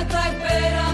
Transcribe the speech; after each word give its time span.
está 0.00 0.28
esperando 0.28 0.93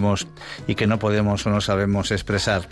y 0.67 0.75
que 0.75 0.87
no 0.87 0.99
podemos 0.99 1.45
o 1.45 1.49
no 1.49 1.61
sabemos 1.61 2.11
expresar. 2.11 2.67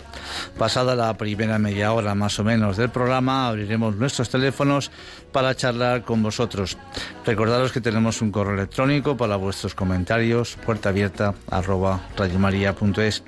Pasada 0.58 0.94
la 0.94 1.14
primera 1.14 1.58
media 1.58 1.92
hora 1.92 2.14
más 2.14 2.38
o 2.38 2.44
menos 2.44 2.76
del 2.76 2.90
programa, 2.90 3.48
abriremos 3.48 3.96
nuestros 3.96 4.28
teléfonos 4.28 4.90
para 5.32 5.54
charlar 5.54 6.02
con 6.02 6.22
vosotros. 6.22 6.76
Recordaros 7.24 7.72
que 7.72 7.80
tenemos 7.80 8.20
un 8.22 8.32
correo 8.32 8.54
electrónico 8.54 9.16
para 9.16 9.36
vuestros 9.36 9.74
comentarios, 9.74 10.56
puerta 10.64 10.88
abierta 10.88 11.34
arroba 11.50 12.00
radiomaria.es. 12.16 13.22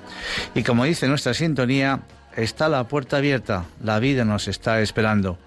Y 0.55 0.63
como 0.63 0.85
dice 0.85 1.07
nuestra 1.07 1.33
sintonía, 1.33 2.01
está 2.35 2.69
la 2.69 2.87
puerta 2.87 3.17
abierta, 3.17 3.65
la 3.81 3.99
vida 3.99 4.25
nos 4.25 4.47
está 4.47 4.81
esperando. 4.81 5.37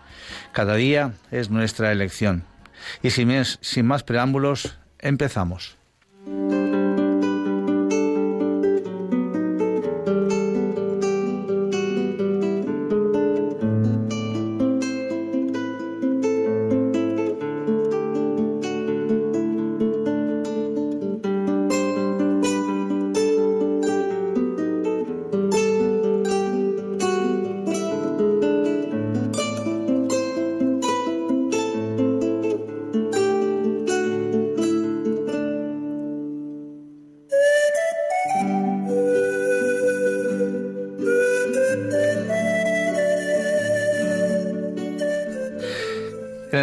Cada 0.52 0.74
día 0.74 1.12
es 1.30 1.50
nuestra 1.50 1.92
elección. 1.92 2.44
Y 3.02 3.10
sin 3.10 3.28
más, 3.28 3.58
sin 3.60 3.86
más 3.86 4.02
preámbulos, 4.02 4.78
empezamos. 4.98 5.76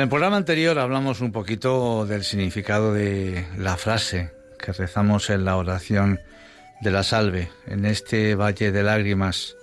Programa 0.09 0.37
anterior 0.37 0.79
hablamos 0.79 1.21
un 1.21 1.31
poquito 1.31 2.05
del 2.05 2.23
significado 2.23 2.93
de 2.93 3.45
la 3.57 3.77
frase 3.77 4.31
que 4.57 4.71
rezamos 4.71 5.29
en 5.29 5.45
la 5.45 5.55
oración 5.55 6.19
de 6.81 6.91
la 6.91 7.03
salve. 7.03 7.49
En 7.67 7.85
este 7.85 8.35
valle 8.35 8.71
de 8.71 8.83
lágrimas, 8.83 9.55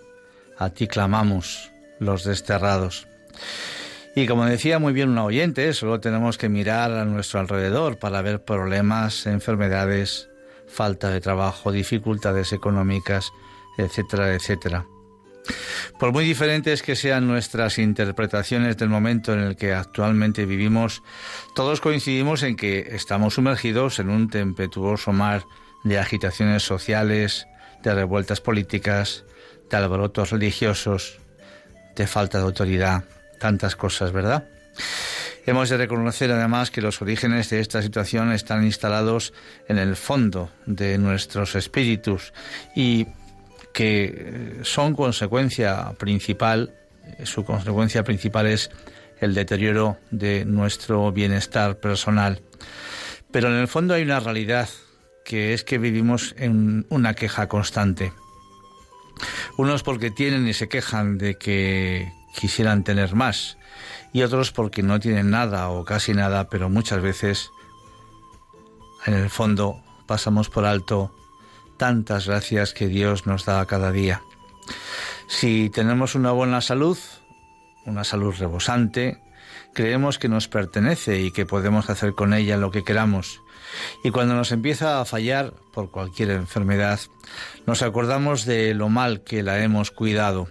a 0.56 0.70
ti 0.70 0.86
clamamos 0.86 1.70
los 1.98 2.24
desterrados. 2.24 3.08
Y 4.14 4.26
como 4.26 4.44
decía 4.44 4.78
muy 4.78 4.92
bien 4.92 5.08
una 5.08 5.24
oyente, 5.24 5.72
solo 5.72 6.00
tenemos 6.00 6.38
que 6.38 6.48
mirar 6.48 6.92
a 6.92 7.04
nuestro 7.04 7.40
alrededor 7.40 7.98
para 7.98 8.22
ver 8.22 8.44
problemas, 8.44 9.26
enfermedades, 9.26 10.28
falta 10.66 11.10
de 11.10 11.20
trabajo, 11.20 11.72
dificultades 11.72 12.52
económicas, 12.52 13.30
etcétera, 13.78 14.34
etcétera. 14.34 14.86
Por 15.98 16.12
muy 16.12 16.24
diferentes 16.24 16.82
que 16.82 16.96
sean 16.96 17.26
nuestras 17.26 17.78
interpretaciones 17.78 18.76
del 18.76 18.88
momento 18.88 19.32
en 19.32 19.40
el 19.40 19.56
que 19.56 19.74
actualmente 19.74 20.46
vivimos, 20.46 21.02
todos 21.54 21.80
coincidimos 21.80 22.42
en 22.42 22.56
que 22.56 22.88
estamos 22.92 23.34
sumergidos 23.34 23.98
en 23.98 24.08
un 24.08 24.28
tempestuoso 24.30 25.12
mar 25.12 25.44
de 25.84 25.98
agitaciones 25.98 26.62
sociales, 26.62 27.46
de 27.82 27.94
revueltas 27.94 28.40
políticas, 28.40 29.24
de 29.70 29.76
alborotos 29.76 30.30
religiosos, 30.30 31.18
de 31.96 32.06
falta 32.06 32.38
de 32.38 32.44
autoridad, 32.44 33.04
tantas 33.38 33.76
cosas, 33.76 34.12
¿verdad? 34.12 34.48
Hemos 35.46 35.68
de 35.70 35.78
reconocer 35.78 36.30
además 36.30 36.70
que 36.70 36.82
los 36.82 37.00
orígenes 37.00 37.50
de 37.50 37.60
esta 37.60 37.82
situación 37.82 38.30
están 38.32 38.64
instalados 38.64 39.32
en 39.68 39.78
el 39.78 39.96
fondo 39.96 40.50
de 40.66 40.98
nuestros 40.98 41.54
espíritus 41.54 42.32
y 42.76 43.06
que 43.72 44.04
eh, 44.04 44.60
son 44.62 44.94
consecuencia 44.94 45.92
principal, 45.98 46.74
eh, 47.18 47.26
su 47.26 47.44
consecuencia 47.44 48.04
principal 48.04 48.46
es 48.46 48.70
el 49.20 49.34
deterioro 49.34 49.98
de 50.10 50.44
nuestro 50.44 51.12
bienestar 51.12 51.78
personal. 51.78 52.42
Pero 53.30 53.48
en 53.48 53.56
el 53.56 53.68
fondo 53.68 53.94
hay 53.94 54.02
una 54.02 54.20
realidad 54.20 54.68
que 55.24 55.52
es 55.54 55.62
que 55.62 55.78
vivimos 55.78 56.34
en 56.38 56.86
una 56.88 57.14
queja 57.14 57.48
constante. 57.48 58.12
Unos 59.56 59.82
porque 59.82 60.10
tienen 60.10 60.48
y 60.48 60.54
se 60.54 60.68
quejan 60.68 61.18
de 61.18 61.36
que 61.36 62.10
quisieran 62.34 62.84
tener 62.84 63.14
más 63.14 63.58
y 64.12 64.22
otros 64.22 64.50
porque 64.52 64.82
no 64.82 64.98
tienen 64.98 65.30
nada 65.30 65.68
o 65.68 65.84
casi 65.84 66.14
nada, 66.14 66.48
pero 66.48 66.68
muchas 66.68 67.00
veces 67.02 67.50
en 69.06 69.14
el 69.14 69.30
fondo 69.30 69.82
pasamos 70.06 70.48
por 70.48 70.64
alto 70.64 71.14
tantas 71.80 72.26
gracias 72.26 72.74
que 72.74 72.88
Dios 72.88 73.26
nos 73.26 73.46
da 73.46 73.64
cada 73.64 73.90
día. 73.90 74.20
Si 75.28 75.70
tenemos 75.70 76.14
una 76.14 76.30
buena 76.30 76.60
salud, 76.60 76.98
una 77.86 78.04
salud 78.04 78.34
rebosante, 78.38 79.22
creemos 79.72 80.18
que 80.18 80.28
nos 80.28 80.46
pertenece 80.46 81.22
y 81.22 81.30
que 81.30 81.46
podemos 81.46 81.88
hacer 81.88 82.12
con 82.12 82.34
ella 82.34 82.58
lo 82.58 82.70
que 82.70 82.84
queramos. 82.84 83.40
Y 84.04 84.10
cuando 84.10 84.34
nos 84.34 84.52
empieza 84.52 85.00
a 85.00 85.06
fallar 85.06 85.54
por 85.72 85.90
cualquier 85.90 86.32
enfermedad, 86.32 87.00
nos 87.66 87.80
acordamos 87.80 88.44
de 88.44 88.74
lo 88.74 88.90
mal 88.90 89.22
que 89.22 89.42
la 89.42 89.64
hemos 89.64 89.90
cuidado. 89.90 90.48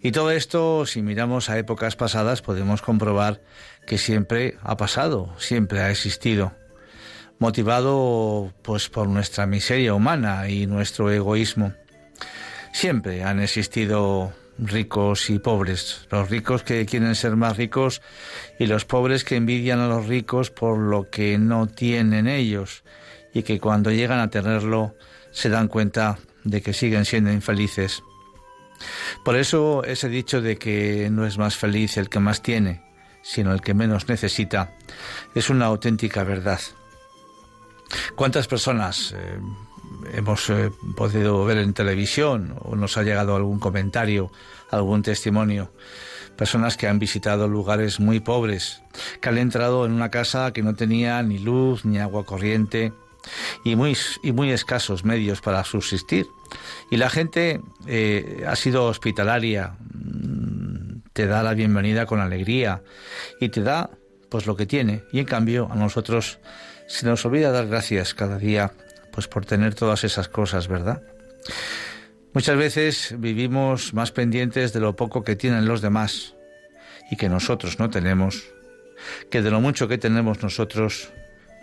Y 0.00 0.10
todo 0.10 0.30
esto, 0.30 0.86
si 0.86 1.02
miramos 1.02 1.50
a 1.50 1.58
épocas 1.58 1.96
pasadas, 1.96 2.40
podemos 2.40 2.80
comprobar 2.80 3.42
que 3.86 3.98
siempre 3.98 4.56
ha 4.62 4.78
pasado, 4.78 5.34
siempre 5.36 5.80
ha 5.80 5.90
existido, 5.90 6.54
motivado 7.40 8.52
pues 8.62 8.88
por 8.88 9.08
nuestra 9.08 9.46
miseria 9.46 9.94
humana 9.94 10.48
y 10.48 10.66
nuestro 10.66 11.10
egoísmo. 11.10 11.72
Siempre 12.72 13.24
han 13.24 13.40
existido 13.40 14.32
ricos 14.58 15.30
y 15.30 15.38
pobres, 15.38 16.06
los 16.10 16.28
ricos 16.28 16.62
que 16.62 16.84
quieren 16.84 17.14
ser 17.14 17.36
más 17.36 17.56
ricos 17.56 18.02
y 18.58 18.66
los 18.66 18.84
pobres 18.84 19.24
que 19.24 19.36
envidian 19.36 19.80
a 19.80 19.88
los 19.88 20.06
ricos 20.06 20.50
por 20.50 20.78
lo 20.78 21.08
que 21.08 21.38
no 21.38 21.66
tienen 21.66 22.28
ellos 22.28 22.84
y 23.32 23.42
que 23.42 23.58
cuando 23.58 23.90
llegan 23.90 24.20
a 24.20 24.28
tenerlo 24.28 24.94
se 25.30 25.48
dan 25.48 25.68
cuenta 25.68 26.18
de 26.44 26.60
que 26.60 26.74
siguen 26.74 27.06
siendo 27.06 27.32
infelices. 27.32 28.02
Por 29.24 29.36
eso 29.36 29.82
ese 29.84 30.10
dicho 30.10 30.42
de 30.42 30.58
que 30.58 31.08
no 31.10 31.26
es 31.26 31.38
más 31.38 31.56
feliz 31.56 31.96
el 31.96 32.10
que 32.10 32.20
más 32.20 32.42
tiene, 32.42 32.82
sino 33.22 33.52
el 33.52 33.62
que 33.62 33.72
menos 33.72 34.08
necesita, 34.08 34.74
es 35.34 35.48
una 35.48 35.66
auténtica 35.66 36.22
verdad. 36.22 36.60
¿Cuántas 38.14 38.46
personas 38.48 39.14
eh, 39.16 39.38
hemos 40.14 40.48
eh, 40.50 40.70
podido 40.96 41.44
ver 41.44 41.58
en 41.58 41.72
televisión 41.74 42.56
o 42.60 42.76
nos 42.76 42.96
ha 42.96 43.02
llegado 43.02 43.36
algún 43.36 43.58
comentario, 43.58 44.30
algún 44.70 45.02
testimonio? 45.02 45.72
Personas 46.36 46.76
que 46.76 46.88
han 46.88 46.98
visitado 46.98 47.48
lugares 47.48 48.00
muy 48.00 48.20
pobres, 48.20 48.82
que 49.20 49.28
han 49.28 49.38
entrado 49.38 49.84
en 49.84 49.92
una 49.92 50.10
casa 50.10 50.52
que 50.52 50.62
no 50.62 50.74
tenía 50.74 51.22
ni 51.22 51.38
luz 51.38 51.84
ni 51.84 51.98
agua 51.98 52.24
corriente 52.24 52.92
y 53.64 53.76
muy, 53.76 53.96
y 54.22 54.32
muy 54.32 54.50
escasos 54.50 55.04
medios 55.04 55.40
para 55.40 55.64
subsistir. 55.64 56.26
Y 56.90 56.96
la 56.96 57.10
gente 57.10 57.60
eh, 57.86 58.44
ha 58.46 58.56
sido 58.56 58.86
hospitalaria, 58.86 59.76
mm, 59.92 61.02
te 61.12 61.26
da 61.26 61.42
la 61.42 61.54
bienvenida 61.54 62.06
con 62.06 62.20
alegría 62.20 62.82
y 63.40 63.50
te 63.50 63.62
da 63.62 63.90
pues 64.28 64.46
lo 64.46 64.56
que 64.56 64.66
tiene. 64.66 65.02
Y 65.12 65.18
en 65.18 65.26
cambio 65.26 65.68
a 65.70 65.74
nosotros 65.74 66.38
se 66.90 67.06
nos 67.06 67.24
olvida 67.24 67.52
dar 67.52 67.68
gracias 67.68 68.14
cada 68.14 68.36
día 68.36 68.72
pues 69.12 69.28
por 69.28 69.46
tener 69.46 69.76
todas 69.76 70.02
esas 70.02 70.28
cosas, 70.28 70.66
¿verdad? 70.66 71.02
Muchas 72.34 72.56
veces 72.56 73.14
vivimos 73.16 73.94
más 73.94 74.10
pendientes 74.10 74.72
de 74.72 74.80
lo 74.80 74.96
poco 74.96 75.22
que 75.22 75.36
tienen 75.36 75.66
los 75.66 75.82
demás 75.82 76.34
y 77.08 77.16
que 77.16 77.28
nosotros 77.28 77.78
no 77.78 77.90
tenemos, 77.90 78.42
que 79.30 79.40
de 79.40 79.52
lo 79.52 79.60
mucho 79.60 79.86
que 79.86 79.98
tenemos 79.98 80.42
nosotros 80.42 81.12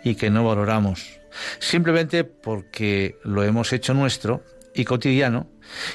y 0.02 0.14
que 0.14 0.30
no 0.30 0.44
valoramos, 0.44 1.20
simplemente 1.58 2.24
porque 2.24 3.18
lo 3.22 3.44
hemos 3.44 3.74
hecho 3.74 3.92
nuestro 3.92 4.42
y 4.74 4.86
cotidiano 4.86 5.46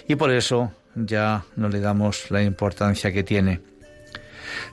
y 0.08 0.16
por 0.16 0.32
eso 0.32 0.72
ya 0.94 1.44
no 1.56 1.70
le 1.70 1.80
damos 1.80 2.30
la 2.30 2.44
importancia 2.44 3.12
que 3.12 3.24
tiene. 3.24 3.62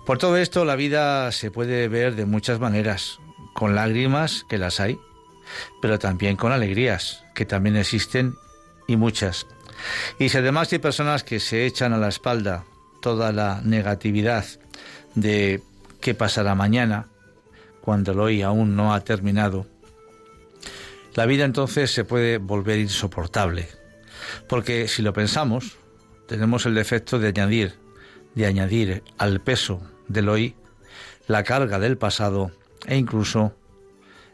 Por 0.04 0.18
todo 0.18 0.36
esto 0.36 0.66
la 0.66 0.76
vida 0.76 1.32
se 1.32 1.50
puede 1.50 1.88
ver 1.88 2.14
de 2.14 2.26
muchas 2.26 2.60
maneras, 2.60 3.18
con 3.54 3.74
lágrimas, 3.74 4.44
que 4.48 4.58
las 4.58 4.80
hay, 4.80 4.98
pero 5.80 5.98
también 5.98 6.36
con 6.36 6.52
alegrías, 6.52 7.24
que 7.34 7.46
también 7.46 7.76
existen 7.76 8.34
y 8.86 8.96
muchas. 8.96 9.46
Y 10.18 10.28
si 10.28 10.38
además 10.38 10.72
hay 10.72 10.78
personas 10.78 11.24
que 11.24 11.40
se 11.40 11.66
echan 11.66 11.92
a 11.92 11.98
la 11.98 12.08
espalda 12.08 12.64
toda 13.00 13.32
la 13.32 13.60
negatividad 13.64 14.44
de 15.14 15.62
qué 16.00 16.14
pasará 16.14 16.54
mañana, 16.54 17.06
cuando 17.80 18.12
el 18.12 18.20
hoy 18.20 18.42
aún 18.42 18.76
no 18.76 18.94
ha 18.94 19.00
terminado, 19.00 19.66
la 21.14 21.26
vida 21.26 21.44
entonces 21.44 21.90
se 21.90 22.04
puede 22.04 22.38
volver 22.38 22.78
insoportable. 22.78 23.68
Porque 24.48 24.86
si 24.86 25.02
lo 25.02 25.12
pensamos, 25.12 25.76
tenemos 26.28 26.66
el 26.66 26.74
defecto 26.74 27.18
de 27.18 27.28
añadir, 27.28 27.74
de 28.34 28.46
añadir 28.46 29.02
al 29.18 29.40
peso 29.40 29.80
del 30.08 30.28
hoy 30.28 30.54
la 31.26 31.42
carga 31.42 31.78
del 31.78 31.96
pasado 31.96 32.52
e 32.90 32.96
incluso 32.96 33.56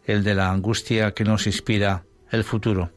el 0.06 0.24
de 0.24 0.34
la 0.34 0.50
angustia 0.50 1.12
que 1.12 1.24
nos 1.24 1.46
inspira 1.46 2.04
el 2.30 2.42
futuro. 2.42 2.90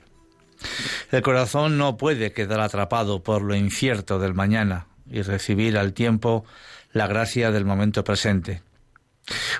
El 1.11 1.21
corazón 1.21 1.77
no 1.77 1.97
puede 1.97 2.31
quedar 2.31 2.61
atrapado 2.61 3.23
por 3.23 3.41
lo 3.41 3.55
incierto 3.55 4.19
del 4.19 4.33
mañana 4.33 4.87
y 5.05 5.21
recibir 5.21 5.77
al 5.77 5.93
tiempo 5.93 6.45
la 6.93 7.07
gracia 7.07 7.51
del 7.51 7.65
momento 7.65 8.05
presente. 8.05 8.63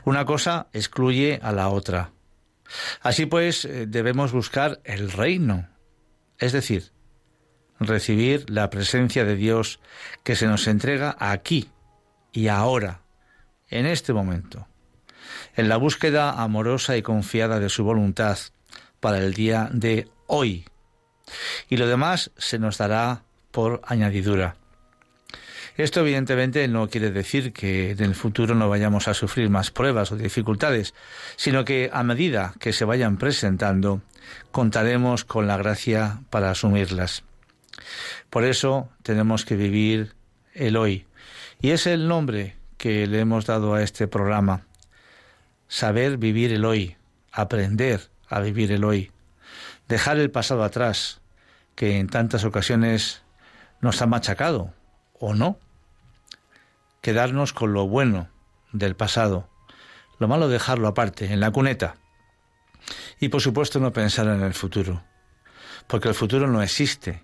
Una 0.05 0.23
cosa 0.23 0.67
excluye 0.71 1.39
a 1.43 1.51
la 1.51 1.67
otra. 1.67 2.11
Así 3.01 3.25
pues, 3.25 3.65
eh, 3.65 3.85
debemos 3.85 4.31
buscar 4.31 4.79
el 4.85 5.11
reino, 5.11 5.67
es 6.37 6.53
decir, 6.53 6.93
recibir 7.77 8.49
la 8.49 8.69
presencia 8.69 9.25
de 9.25 9.35
Dios 9.35 9.81
que 10.23 10.37
se 10.37 10.47
nos 10.47 10.65
entrega 10.67 11.17
aquí 11.19 11.69
y 12.31 12.47
ahora, 12.47 13.01
en 13.69 13.85
este 13.85 14.13
momento 14.13 14.69
en 15.59 15.67
la 15.67 15.75
búsqueda 15.75 16.41
amorosa 16.41 16.95
y 16.95 17.01
confiada 17.01 17.59
de 17.59 17.67
su 17.67 17.83
voluntad 17.83 18.37
para 19.01 19.17
el 19.17 19.33
día 19.33 19.69
de 19.73 20.07
hoy. 20.25 20.63
Y 21.67 21.75
lo 21.75 21.85
demás 21.85 22.31
se 22.37 22.59
nos 22.59 22.77
dará 22.77 23.23
por 23.51 23.81
añadidura. 23.85 24.55
Esto 25.75 25.99
evidentemente 25.99 26.65
no 26.69 26.89
quiere 26.89 27.11
decir 27.11 27.51
que 27.51 27.91
en 27.91 27.99
el 27.99 28.15
futuro 28.15 28.55
no 28.55 28.69
vayamos 28.69 29.09
a 29.09 29.13
sufrir 29.13 29.49
más 29.49 29.69
pruebas 29.69 30.13
o 30.13 30.15
dificultades, 30.15 30.93
sino 31.35 31.65
que 31.65 31.89
a 31.91 32.03
medida 32.03 32.53
que 32.59 32.71
se 32.71 32.85
vayan 32.85 33.17
presentando, 33.17 34.01
contaremos 34.51 35.25
con 35.25 35.45
la 35.45 35.57
gracia 35.57 36.21
para 36.29 36.51
asumirlas. 36.51 37.23
Por 38.29 38.45
eso 38.45 38.87
tenemos 39.03 39.43
que 39.43 39.57
vivir 39.57 40.13
el 40.53 40.77
hoy. 40.77 41.05
Y 41.59 41.71
es 41.71 41.85
el 41.85 42.07
nombre 42.07 42.55
que 42.77 43.07
le 43.07 43.19
hemos 43.19 43.45
dado 43.45 43.73
a 43.73 43.83
este 43.83 44.07
programa, 44.07 44.65
saber 45.69 46.17
vivir 46.17 46.51
el 46.51 46.65
hoy, 46.65 46.97
aprender 47.31 48.09
a 48.27 48.41
vivir 48.41 48.71
el 48.73 48.83
hoy, 48.83 49.11
dejar 49.87 50.17
el 50.17 50.31
pasado 50.31 50.63
atrás, 50.63 51.21
que 51.75 51.99
en 51.99 52.09
tantas 52.09 52.43
ocasiones 52.43 53.21
nos 53.79 54.01
ha 54.01 54.07
machacado, 54.07 54.73
o 55.13 55.33
no, 55.33 55.57
quedarnos 57.01 57.53
con 57.53 57.71
lo 57.71 57.87
bueno 57.87 58.29
del 58.73 58.95
pasado, 58.95 59.47
lo 60.17 60.27
malo 60.27 60.49
dejarlo 60.49 60.87
aparte, 60.87 61.31
en 61.31 61.39
la 61.39 61.51
cuneta, 61.51 61.95
y 63.19 63.29
por 63.29 63.41
supuesto 63.41 63.79
no 63.79 63.93
pensar 63.93 64.27
en 64.27 64.41
el 64.41 64.55
futuro, 64.55 65.03
porque 65.87 66.09
el 66.09 66.15
futuro 66.15 66.47
no 66.47 66.63
existe, 66.63 67.21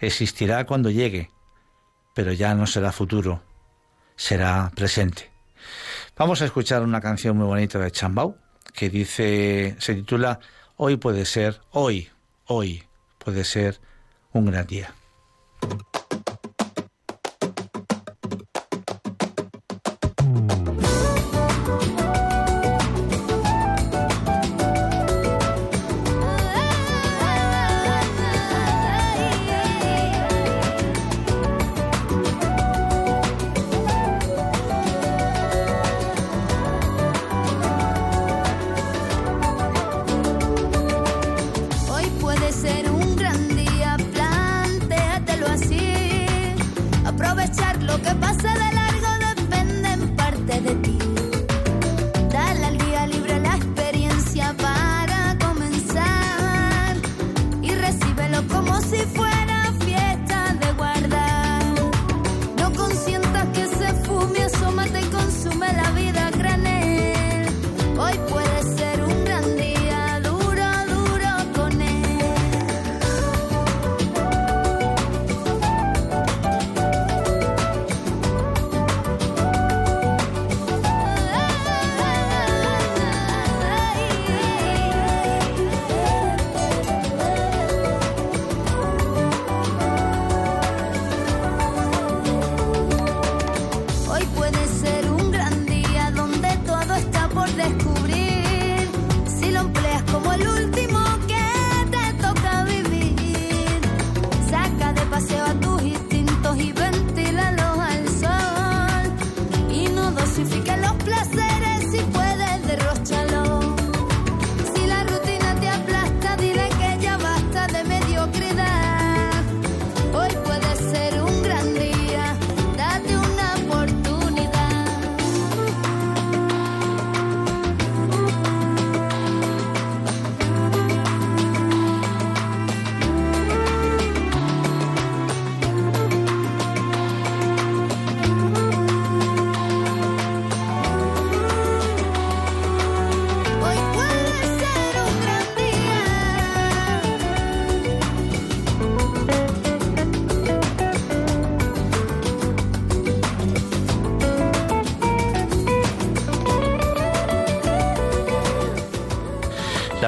existirá 0.00 0.66
cuando 0.66 0.90
llegue, 0.90 1.30
pero 2.14 2.32
ya 2.32 2.54
no 2.54 2.66
será 2.66 2.90
futuro, 2.90 3.42
será 4.16 4.72
presente. 4.74 5.37
Vamos 6.18 6.42
a 6.42 6.46
escuchar 6.46 6.82
una 6.82 7.00
canción 7.00 7.36
muy 7.36 7.46
bonita 7.46 7.78
de 7.78 7.92
Chambao 7.92 8.36
que 8.74 8.90
dice, 8.90 9.76
se 9.78 9.94
titula 9.94 10.40
Hoy 10.76 10.96
puede 10.96 11.24
ser, 11.24 11.60
hoy, 11.70 12.08
hoy 12.46 12.82
puede 13.18 13.44
ser 13.44 13.80
un 14.32 14.46
gran 14.46 14.66
día. 14.66 14.92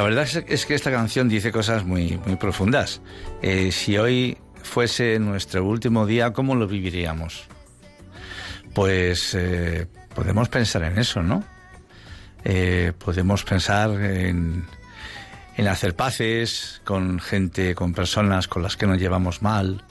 La 0.00 0.04
verdad 0.04 0.26
es 0.48 0.64
que 0.64 0.74
esta 0.74 0.90
canción 0.90 1.28
dice 1.28 1.52
cosas 1.52 1.84
muy, 1.84 2.18
muy 2.24 2.36
profundas. 2.36 3.02
Eh, 3.42 3.70
si 3.70 3.98
hoy 3.98 4.38
fuese 4.62 5.18
nuestro 5.18 5.62
último 5.62 6.06
día, 6.06 6.32
¿cómo 6.32 6.54
lo 6.54 6.66
viviríamos? 6.66 7.44
Pues 8.72 9.34
eh, 9.34 9.88
podemos 10.14 10.48
pensar 10.48 10.84
en 10.84 10.98
eso, 10.98 11.22
¿no? 11.22 11.44
Eh, 12.44 12.94
podemos 12.96 13.44
pensar 13.44 13.90
en, 13.90 14.64
en 15.58 15.68
hacer 15.68 15.94
paces 15.94 16.80
con 16.82 17.20
gente, 17.20 17.74
con 17.74 17.92
personas 17.92 18.48
con 18.48 18.62
las 18.62 18.78
que 18.78 18.86
nos 18.86 18.96
llevamos 18.96 19.42
mal, 19.42 19.84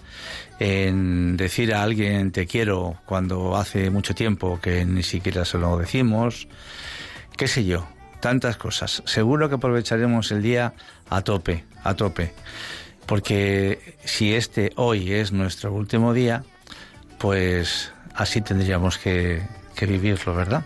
en 0.60 1.38
decir 1.38 1.72
a 1.72 1.84
alguien 1.84 2.32
te 2.32 2.48
quiero 2.48 3.00
cuando 3.06 3.56
hace 3.56 3.92
mucho 3.92 4.16
tiempo 4.16 4.60
que 4.60 4.86
ni 4.86 5.04
siquiera 5.04 5.46
se 5.46 5.60
lo 5.60 5.78
decimos, 5.78 6.48
qué 7.38 7.48
sé 7.48 7.64
yo, 7.64 7.88
tantas 8.20 8.58
cosas. 8.58 9.04
Seguro 9.06 9.50
que 9.50 9.56
aprovecharemos 9.56 10.32
el 10.32 10.42
día 10.42 10.74
a 11.10 11.22
tope, 11.22 11.66
a 11.84 11.96
tope, 11.96 12.34
porque 13.06 13.98
si 14.06 14.36
este 14.36 14.72
hoy 14.76 15.14
es 15.14 15.32
nuestro 15.32 15.74
último 15.74 16.14
día, 16.14 16.44
pues 17.18 17.92
así 18.16 18.42
tendríamos 18.42 18.98
que, 18.98 19.42
que 19.76 19.86
vivirlo, 19.86 20.36
¿verdad? 20.36 20.64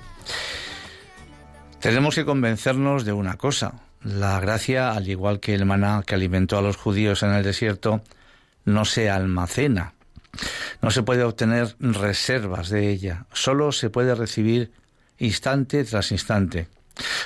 Tenemos 1.80 2.16
que 2.16 2.26
convencernos 2.26 3.06
de 3.06 3.14
una 3.14 3.36
cosa. 3.36 3.74
La 4.04 4.40
gracia, 4.40 4.92
al 4.92 5.08
igual 5.08 5.40
que 5.40 5.54
el 5.54 5.66
maná 5.66 6.04
que 6.06 6.16
alimentó 6.16 6.58
a 6.58 6.62
los 6.62 6.78
judíos 6.78 7.24
en 7.24 7.32
el 7.32 7.44
desierto, 7.44 8.02
no 8.66 8.86
se 8.86 9.10
almacena. 9.10 9.94
No 10.82 10.92
se 10.92 11.04
puede 11.04 11.24
obtener 11.24 11.76
reservas 11.80 12.70
de 12.70 12.90
ella. 12.90 13.26
Solo 13.34 13.72
se 13.72 13.90
puede 13.90 14.16
recibir 14.16 14.72
instante 15.18 15.84
tras 15.84 16.12
instante. 16.12 16.68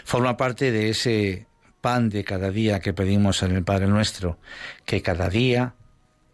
Forma 0.04 0.38
parte 0.38 0.72
de 0.72 0.90
ese 0.90 1.48
pan 1.82 2.10
de 2.10 2.24
cada 2.24 2.52
día 2.52 2.80
que 2.80 2.94
pedimos 2.94 3.44
en 3.44 3.56
el 3.56 3.64
Padre 3.64 3.88
Nuestro, 3.88 4.40
que 4.86 5.02
cada 5.02 5.30
día, 5.30 5.76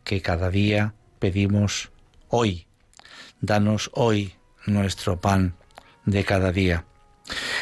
que 0.04 0.22
cada 0.22 0.50
día 0.50 0.94
pedimos 1.20 1.92
hoy. 2.30 2.68
Danos 3.42 3.90
hoy 3.94 4.36
nuestro 4.66 5.20
pan 5.20 5.56
de 6.06 6.24
cada 6.24 6.52
día. 6.52 6.86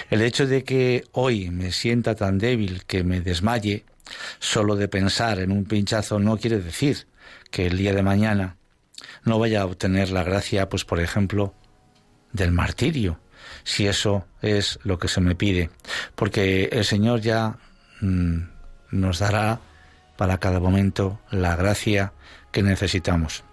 El 0.09 0.21
hecho 0.21 0.47
de 0.47 0.63
que 0.63 1.05
hoy 1.11 1.49
me 1.49 1.71
sienta 1.71 2.15
tan 2.15 2.37
débil 2.37 2.83
que 2.85 3.03
me 3.03 3.21
desmaye, 3.21 3.85
solo 4.39 4.75
de 4.75 4.87
pensar 4.87 5.39
en 5.39 5.51
un 5.51 5.65
pinchazo 5.65 6.19
no 6.19 6.37
quiere 6.37 6.59
decir 6.59 7.07
que 7.49 7.67
el 7.67 7.77
día 7.77 7.93
de 7.93 8.03
mañana 8.03 8.57
no 9.23 9.39
vaya 9.39 9.61
a 9.61 9.65
obtener 9.65 10.11
la 10.11 10.23
gracia, 10.23 10.69
pues 10.69 10.85
por 10.85 10.99
ejemplo, 10.99 11.53
del 12.33 12.51
martirio, 12.51 13.19
si 13.63 13.88
eso 13.88 14.25
es 14.41 14.80
lo 14.84 15.00
que 15.00 15.08
se 15.08 15.22
me 15.22 15.36
pide, 15.36 15.70
porque 16.15 16.65
el 16.72 16.86
Señor 16.86 17.22
ya 17.22 17.58
mm, 18.01 18.39
nos 18.91 19.20
dará 19.20 19.60
para 20.18 20.38
cada 20.38 20.60
momento 20.60 21.20
la 21.32 21.56
gracia 21.56 22.13
que 22.51 22.63
necesitamos 22.63 23.44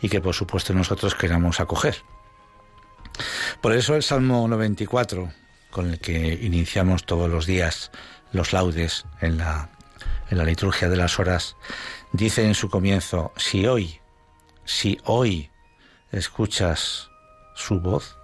y 0.00 0.08
que 0.08 0.20
por 0.20 0.34
supuesto 0.34 0.74
nosotros 0.74 1.14
queramos 1.14 1.60
acoger. 1.60 1.96
Por 3.60 3.72
eso 3.72 3.94
el 3.94 4.02
Salmo 4.02 4.46
94, 4.48 5.32
con 5.70 5.90
el 5.90 6.00
que 6.00 6.38
iniciamos 6.40 7.04
todos 7.04 7.30
los 7.30 7.46
días 7.46 7.90
los 8.32 8.52
laudes 8.52 9.04
en 9.20 9.38
la, 9.38 9.70
en 10.30 10.38
la 10.38 10.44
liturgia 10.44 10.88
de 10.88 10.96
las 10.96 11.18
horas, 11.18 11.56
dice 12.12 12.44
en 12.44 12.54
su 12.54 12.68
comienzo, 12.68 13.32
si 13.36 13.66
hoy, 13.66 14.00
si 14.64 14.98
hoy 15.04 15.50
escuchas 16.10 17.10
su 17.54 17.80
voz, 17.80 18.16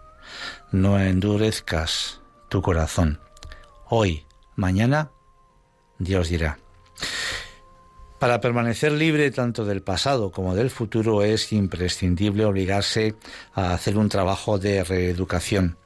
no 0.72 1.00
endurezcas 1.00 2.20
tu 2.48 2.62
corazón. 2.62 3.20
Hoy, 3.88 4.24
mañana, 4.56 5.10
Dios 5.98 6.28
dirá. 6.28 6.58
Para 8.18 8.40
permanecer 8.40 8.92
libre 8.92 9.30
tanto 9.30 9.64
del 9.64 9.82
pasado 9.82 10.32
como 10.32 10.54
del 10.54 10.70
futuro 10.70 11.22
es 11.22 11.52
imprescindible 11.52 12.44
obligarse 12.44 13.14
a 13.54 13.72
hacer 13.72 13.96
un 13.96 14.08
trabajo 14.08 14.58
de 14.58 14.82
reeducación 14.82 15.76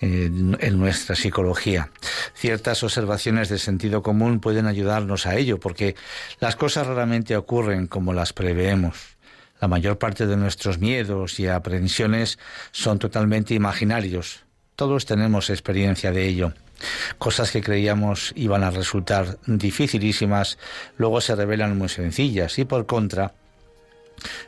en, 0.00 0.78
nuestra 0.78 1.14
psicología. 1.14 1.90
Ciertas 2.34 2.82
observaciones 2.82 3.48
de 3.50 3.58
sentido 3.58 4.02
común 4.02 4.40
pueden 4.40 4.66
ayudarnos 4.66 5.26
a 5.26 5.36
ello 5.36 5.60
porque 5.60 5.94
las 6.40 6.56
cosas 6.56 6.86
raramente 6.86 7.36
ocurren 7.36 7.86
como 7.86 8.12
las 8.12 8.32
preveemos. 8.32 9.11
La 9.62 9.68
mayor 9.68 9.96
parte 9.96 10.26
de 10.26 10.36
nuestros 10.36 10.80
miedos 10.80 11.38
y 11.38 11.46
aprensiones 11.46 12.36
son 12.72 12.98
totalmente 12.98 13.54
imaginarios. 13.54 14.40
Todos 14.74 15.06
tenemos 15.06 15.50
experiencia 15.50 16.10
de 16.10 16.26
ello. 16.26 16.52
Cosas 17.16 17.52
que 17.52 17.62
creíamos 17.62 18.32
iban 18.34 18.64
a 18.64 18.72
resultar 18.72 19.38
dificilísimas, 19.46 20.58
luego 20.96 21.20
se 21.20 21.36
revelan 21.36 21.78
muy 21.78 21.88
sencillas 21.88 22.58
y 22.58 22.64
por 22.64 22.86
contra 22.86 23.34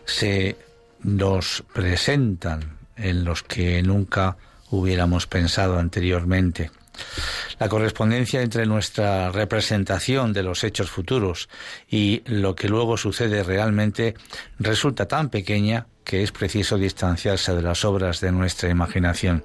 se 0.04 0.56
nos 1.04 1.62
presentan 1.72 2.76
en 2.96 3.24
los 3.24 3.44
que 3.44 3.84
nunca 3.84 4.36
hubiéramos 4.70 5.28
pensado 5.28 5.78
anteriormente. 5.78 6.72
La 7.58 7.68
correspondencia 7.68 8.42
entre 8.42 8.66
nuestra 8.66 9.30
representación 9.30 10.32
de 10.32 10.42
los 10.42 10.64
hechos 10.64 10.90
futuros 10.90 11.48
y 11.88 12.22
lo 12.26 12.54
que 12.54 12.68
luego 12.68 12.96
sucede 12.96 13.42
realmente 13.42 14.14
resulta 14.58 15.06
tan 15.06 15.30
pequeña 15.30 15.86
que 16.04 16.22
es 16.22 16.32
preciso 16.32 16.76
distanciarse 16.76 17.54
de 17.54 17.62
las 17.62 17.84
obras 17.84 18.20
de 18.20 18.32
nuestra 18.32 18.68
imaginación. 18.68 19.44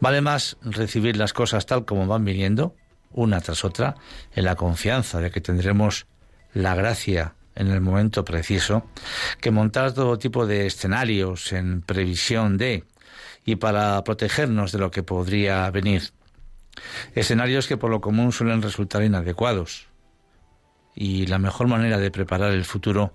Vale 0.00 0.20
más 0.20 0.56
recibir 0.62 1.16
las 1.16 1.32
cosas 1.32 1.66
tal 1.66 1.84
como 1.84 2.06
van 2.06 2.24
viniendo, 2.24 2.74
una 3.12 3.40
tras 3.40 3.64
otra, 3.64 3.96
en 4.34 4.44
la 4.44 4.56
confianza 4.56 5.20
de 5.20 5.30
que 5.30 5.40
tendremos 5.40 6.06
la 6.54 6.74
gracia 6.74 7.34
en 7.54 7.68
el 7.68 7.80
momento 7.80 8.24
preciso, 8.24 8.88
que 9.40 9.50
montar 9.50 9.92
todo 9.92 10.18
tipo 10.18 10.46
de 10.46 10.66
escenarios 10.66 11.52
en 11.52 11.82
previsión 11.82 12.56
de 12.56 12.84
y 13.44 13.56
para 13.56 14.02
protegernos 14.04 14.72
de 14.72 14.78
lo 14.78 14.90
que 14.90 15.02
podría 15.02 15.68
venir. 15.70 16.12
Escenarios 17.14 17.66
que 17.66 17.76
por 17.76 17.90
lo 17.90 18.00
común 18.00 18.32
suelen 18.32 18.62
resultar 18.62 19.02
inadecuados. 19.02 19.88
Y 20.94 21.26
la 21.26 21.38
mejor 21.38 21.68
manera 21.68 21.98
de 21.98 22.10
preparar 22.10 22.52
el 22.52 22.64
futuro 22.64 23.14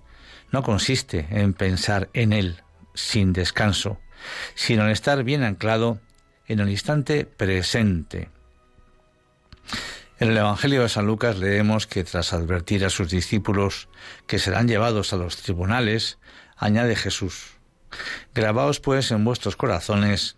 no 0.52 0.62
consiste 0.62 1.26
en 1.30 1.52
pensar 1.54 2.08
en 2.14 2.32
él 2.32 2.62
sin 2.94 3.32
descanso, 3.32 3.98
sino 4.54 4.84
en 4.84 4.90
estar 4.90 5.24
bien 5.24 5.42
anclado 5.42 6.00
en 6.46 6.60
el 6.60 6.70
instante 6.70 7.24
presente. 7.24 8.30
En 10.20 10.30
el 10.30 10.36
Evangelio 10.36 10.82
de 10.82 10.88
San 10.88 11.06
Lucas 11.06 11.38
leemos 11.38 11.86
que 11.86 12.04
tras 12.04 12.32
advertir 12.32 12.84
a 12.84 12.90
sus 12.90 13.10
discípulos 13.10 13.88
que 14.26 14.38
serán 14.38 14.68
llevados 14.68 15.12
a 15.12 15.16
los 15.16 15.36
tribunales, 15.38 16.18
añade 16.56 16.94
Jesús, 16.94 17.54
Grabaos 18.34 18.80
pues 18.80 19.10
en 19.10 19.24
vuestros 19.24 19.56
corazones 19.56 20.36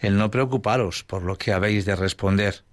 el 0.00 0.16
no 0.16 0.30
preocuparos 0.30 1.04
por 1.04 1.22
lo 1.22 1.36
que 1.36 1.52
habéis 1.52 1.84
de 1.84 1.96
responder, 1.96 2.64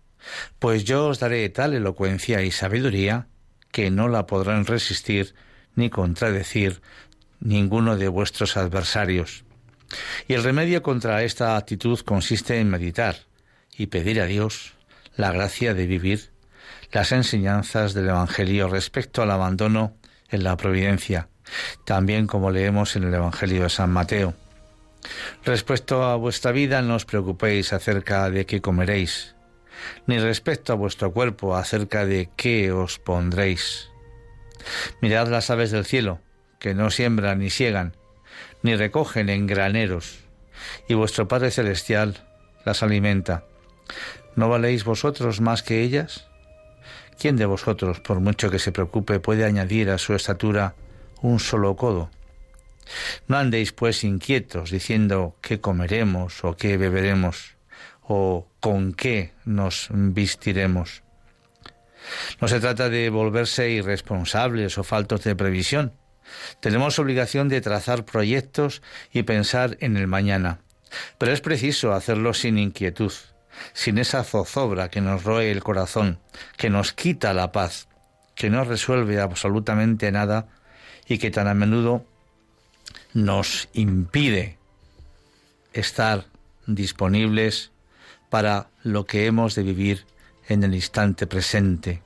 pues 0.60 0.84
yo 0.84 1.08
os 1.08 1.20
daré 1.20 1.48
tal 1.50 1.74
elocuencia 1.74 2.42
y 2.42 2.52
sabiduría 2.52 3.28
que 3.72 3.92
no 3.92 4.08
la 4.08 4.26
podrán 4.26 4.66
resistir 4.66 5.36
ni 5.76 5.90
contradecir 5.90 6.82
ninguno 7.40 7.98
de 7.98 8.08
vuestros 8.08 8.58
adversarios. 8.58 9.44
Y 10.28 10.34
el 10.34 10.44
remedio 10.44 10.82
contra 10.82 11.24
esta 11.24 11.58
actitud 11.58 12.00
consiste 12.00 12.60
en 12.60 12.70
meditar 12.70 13.18
y 13.78 13.88
pedir 13.88 14.22
a 14.22 14.26
Dios 14.26 14.74
la 15.16 15.32
gracia 15.32 15.74
de 15.74 15.86
vivir 15.86 16.32
las 16.92 17.12
enseñanzas 17.12 17.94
del 17.94 18.10
Evangelio 18.10 18.68
respecto 18.68 19.22
al 19.22 19.32
abandono 19.32 19.98
en 20.30 20.44
la 20.44 20.58
providencia, 20.58 21.28
también 21.84 22.28
como 22.28 22.52
leemos 22.52 22.96
en 22.96 23.04
el 23.04 23.14
Evangelio 23.14 23.64
de 23.64 23.70
San 23.70 23.92
Mateo. 23.92 24.34
Respecto 25.44 26.04
a 26.04 26.16
vuestra 26.16 26.52
vida 26.52 26.82
no 26.82 26.96
os 26.96 27.06
preocupéis 27.06 27.74
acerca 27.74 28.30
de 28.30 28.46
qué 28.46 28.62
comeréis, 28.62 29.36
ni 30.08 30.20
respecto 30.20 30.74
a 30.74 30.76
vuestro 30.76 31.12
cuerpo 31.12 31.56
acerca 31.56 32.06
de 32.06 32.30
qué 32.36 32.72
os 32.72 33.00
pondréis. 33.00 33.90
Mirad 35.02 35.28
las 35.28 35.50
aves 35.50 35.72
del 35.72 35.86
cielo, 35.86 36.20
que 36.60 36.74
no 36.74 36.90
siembran 36.90 37.40
ni 37.40 37.50
siegan, 37.50 37.96
ni 38.64 38.76
recogen 38.76 39.30
en 39.30 39.46
graneros, 39.46 40.26
y 40.88 40.94
vuestro 40.94 41.28
Padre 41.28 41.52
Celestial 41.52 42.26
las 42.66 42.82
alimenta. 42.82 43.46
¿No 44.36 44.50
valéis 44.50 44.84
vosotros 44.84 45.42
más 45.42 45.64
que 45.64 45.82
ellas? 45.82 46.28
¿Quién 47.20 47.38
de 47.38 47.46
vosotros, 47.46 48.00
por 48.02 48.20
mucho 48.20 48.50
que 48.50 48.60
se 48.60 48.72
preocupe, 48.72 49.20
puede 49.20 49.46
añadir 49.46 49.90
a 49.90 49.98
su 49.98 50.14
estatura 50.14 50.76
un 51.22 51.40
solo 51.40 51.76
codo? 51.76 52.10
No 53.28 53.38
andéis 53.38 53.72
pues 53.72 54.04
inquietos 54.04 54.72
diciendo 54.72 55.38
qué 55.42 55.60
comeremos 55.60 56.44
o 56.44 56.56
qué 56.56 56.78
beberemos 56.78 57.56
o 58.02 58.48
con 58.60 58.94
qué 58.94 59.34
nos 59.46 59.88
vestiremos. 59.92 61.04
No 62.40 62.48
se 62.48 62.60
trata 62.60 62.90
de 62.90 63.10
volverse 63.10 63.70
irresponsables 63.72 64.78
o 64.78 64.84
faltos 64.84 65.24
de 65.24 65.36
previsión, 65.36 65.94
tenemos 66.60 67.00
obligación 67.00 67.50
de 67.50 67.62
trazar 67.62 68.06
proyectos 68.06 68.82
y 69.12 69.24
pensar 69.24 69.78
en 69.80 69.98
el 69.98 70.08
mañana, 70.08 70.60
pero 71.18 71.32
es 71.32 71.42
preciso 71.42 71.94
hacerlo 71.94 72.34
sin 72.34 72.58
inquietud, 72.58 73.14
sin 73.74 73.98
esa 73.98 74.24
zozobra 74.24 74.90
que 74.90 75.02
nos 75.02 75.24
roe 75.24 75.52
el 75.52 75.64
corazón, 75.64 76.20
que 76.58 76.70
nos 76.70 76.94
quita 76.94 77.34
la 77.34 77.52
paz, 77.52 77.88
que 78.36 78.50
no 78.50 78.64
resuelve 78.64 79.20
absolutamente 79.20 80.12
nada 80.12 80.48
y 81.08 81.18
que 81.20 81.32
tan 81.32 81.48
a 81.48 81.54
menudo 81.54 82.06
nos 83.16 83.70
impide 83.72 84.60
estar 85.72 86.26
disponibles 86.68 87.72
para 88.30 88.68
lo 88.84 89.06
que 89.06 89.26
hemos 89.26 89.56
de 89.56 89.64
vivir 89.64 90.06
en 90.50 90.64
el 90.64 90.76
instante 90.76 91.26
presente. 91.26 92.04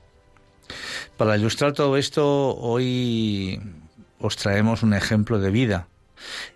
Para 1.16 1.36
ilustrar 1.36 1.72
todo 1.72 1.96
esto, 1.96 2.56
hoy 2.56 3.60
os 4.20 4.36
traemos 4.36 4.84
un 4.84 4.94
ejemplo 4.94 5.40
de 5.40 5.50
vida 5.50 5.88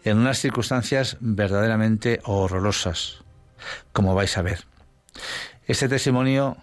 en 0.05 0.19
unas 0.19 0.39
circunstancias 0.39 1.17
verdaderamente 1.19 2.21
horrorosas, 2.23 3.25
como 3.93 4.15
vais 4.15 4.39
a 4.39 4.43
ver. 4.43 4.67
Este 5.67 5.89
testimonio 5.89 6.59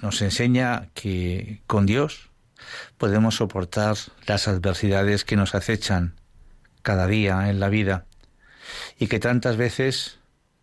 nos 0.00 0.20
enseña 0.20 0.90
que 0.92 1.62
con 1.66 1.86
Dios 1.86 2.28
podemos 2.98 3.36
soportar 3.36 3.96
las 4.26 4.48
adversidades 4.48 5.24
que 5.24 5.36
nos 5.36 5.54
acechan 5.54 6.20
cada 6.82 7.06
día 7.06 7.48
en 7.48 7.60
la 7.60 7.68
vida 7.68 8.06
y 8.98 9.06
que 9.06 9.18
tantas 9.18 9.56
veces 9.56 10.18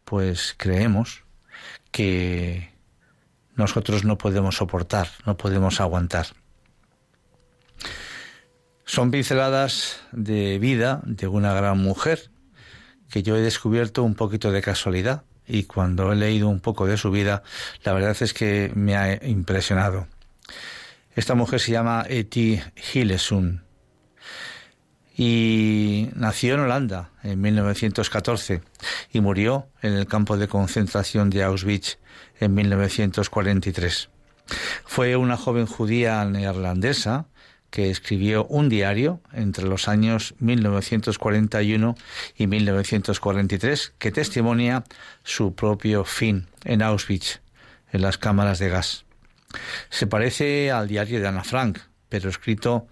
pues 0.06 0.56
creemos 0.58 1.24
que 1.92 2.72
nosotros 3.56 4.06
no 4.06 4.18
podemos 4.18 4.56
soportar, 4.56 5.10
no 5.26 5.38
podemos 5.38 5.82
aguantar. 5.82 6.28
Son 8.86 9.12
pinceladas 9.12 10.00
de 10.12 10.58
vida 10.60 11.02
de 11.06 11.28
una 11.28 11.54
gran 11.54 11.78
mujer 11.78 12.32
que 13.10 13.22
yo 13.22 13.36
he 13.36 13.42
descubierto 13.42 14.04
un 14.04 14.16
poquito 14.16 14.52
de 14.52 14.62
casualidad 14.62 15.24
y 15.48 15.64
cuando 15.64 16.12
he 16.12 16.16
leído 16.16 16.48
un 16.48 16.60
poco 16.60 16.86
de 16.86 16.98
su 16.98 17.12
vida, 17.12 17.44
la 17.84 17.94
verdad 17.94 18.16
es 18.20 18.34
que 18.34 18.72
me 18.76 18.96
ha 18.96 19.24
impresionado. 19.26 20.08
Esta 21.16 21.36
mujer 21.36 21.60
se 21.60 21.72
llama 21.72 22.06
Eti 22.08 22.62
Hillesun 22.94 23.69
y 25.22 26.08
nació 26.16 26.54
en 26.54 26.62
Holanda 26.62 27.10
en 27.24 27.42
1914 27.42 28.62
y 29.12 29.20
murió 29.20 29.68
en 29.82 29.92
el 29.92 30.08
campo 30.08 30.38
de 30.38 30.48
concentración 30.48 31.30
de 31.30 31.44
Auschwitz 31.44 31.98
en 32.40 32.54
1943. 32.54 34.10
Fue 34.86 35.18
una 35.18 35.36
joven 35.36 35.66
judía 35.66 36.24
neerlandesa 36.24 37.26
que 37.70 37.90
escribió 37.90 38.46
un 38.46 38.70
diario 38.70 39.20
entre 39.34 39.66
los 39.66 39.90
años 39.90 40.36
1941 40.40 41.96
y 42.38 42.48
1943 42.48 43.96
que 43.98 44.14
testimonia 44.14 44.86
su 45.26 45.54
propio 45.54 46.06
fin 46.06 46.48
en 46.64 46.82
Auschwitz, 46.82 47.42
en 47.92 48.04
las 48.04 48.18
cámaras 48.18 48.58
de 48.60 48.70
gas. 48.70 49.04
Se 49.90 50.08
parece 50.08 50.72
al 50.72 50.88
diario 50.88 51.20
de 51.20 51.28
Ana 51.28 51.44
Frank, 51.44 51.80
pero 52.08 52.30
escrito 52.30 52.88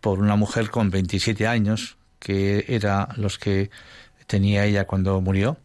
por 0.00 0.18
una 0.20 0.36
mujer 0.36 0.70
con 0.70 0.90
27 0.90 1.46
años, 1.46 1.96
que 2.18 2.64
era 2.68 3.08
los 3.16 3.38
que 3.38 3.70
tenía 4.26 4.64
ella 4.64 4.86
cuando 4.86 5.20
murió. 5.20 5.56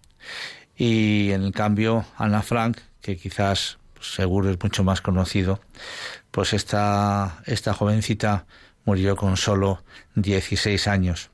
Y 0.75 1.31
en 1.31 1.51
cambio, 1.51 2.05
Ana 2.17 2.41
Frank, 2.41 2.77
que 3.01 3.17
quizás 3.17 3.77
seguro 4.01 4.49
es 4.49 4.61
mucho 4.61 4.83
más 4.83 5.01
conocido, 5.01 5.59
pues 6.31 6.53
esta, 6.53 7.41
esta 7.45 7.73
jovencita 7.73 8.45
murió 8.85 9.15
con 9.15 9.37
solo 9.37 9.83
16 10.15 10.87
años. 10.87 11.29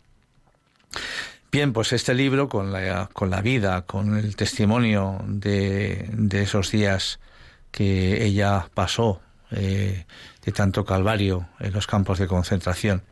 Bien, 1.52 1.74
pues 1.74 1.94
este 1.94 2.14
libro, 2.14 2.48
con 2.48 2.72
la, 2.72 3.10
con 3.12 3.30
la 3.30 3.42
vida, 3.42 3.84
con 3.84 4.18
el 4.18 4.36
testimonio 4.36 5.20
de, 5.26 6.10
de 6.14 6.44
esos 6.44 6.72
días 6.72 7.20
que 7.72 8.24
ella 8.24 8.68
pasó 8.74 9.22
eh, 9.52 10.06
tanto 10.52 10.86
calvario 10.86 11.48
en 11.60 11.74
los 11.74 11.88
campos 11.88 12.20
de 12.20 12.28
concentración, 12.28 13.04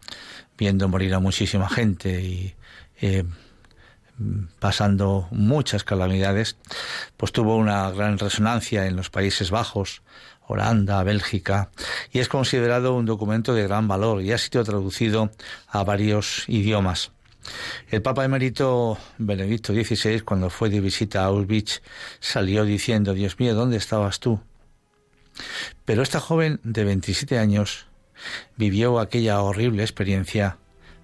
viendo 0.57 0.87
morir 0.87 1.13
a 1.13 1.19
muchísima 1.19 1.69
gente 1.69 2.21
y 2.21 2.55
eh, 3.01 3.23
pasando 4.59 5.27
muchas 5.31 5.83
calamidades, 5.83 6.57
pues 7.17 7.31
tuvo 7.31 7.55
una 7.55 7.89
gran 7.91 8.17
resonancia 8.17 8.87
en 8.87 8.95
los 8.95 9.09
Países 9.09 9.51
Bajos, 9.51 10.01
Holanda, 10.47 11.03
Bélgica, 11.03 11.69
y 12.11 12.19
es 12.19 12.29
considerado 12.29 12.95
un 12.95 13.05
documento 13.05 13.53
de 13.53 13.63
gran 13.63 13.87
valor 13.87 14.21
y 14.21 14.31
ha 14.31 14.37
sido 14.37 14.63
traducido 14.63 15.31
a 15.67 15.83
varios 15.83 16.45
idiomas. 16.47 17.11
El 17.89 18.01
Papa 18.01 18.25
emérito 18.25 18.97
Benedicto 19.17 19.73
XVI, 19.73 20.21
cuando 20.21 20.49
fue 20.49 20.69
de 20.69 20.81
visita 20.81 21.21
a 21.21 21.25
Auschwitz, 21.25 21.81
salió 22.19 22.65
diciendo, 22.65 23.13
Dios 23.13 23.39
mío, 23.39 23.55
¿dónde 23.55 23.77
estabas 23.77 24.19
tú? 24.19 24.41
Pero 25.85 26.01
esta 26.01 26.19
joven 26.19 26.59
de 26.63 26.83
27 26.83 27.37
años 27.37 27.87
vivió 28.55 28.99
aquella 28.99 29.41
horrible 29.41 29.83
experiencia 29.83 30.57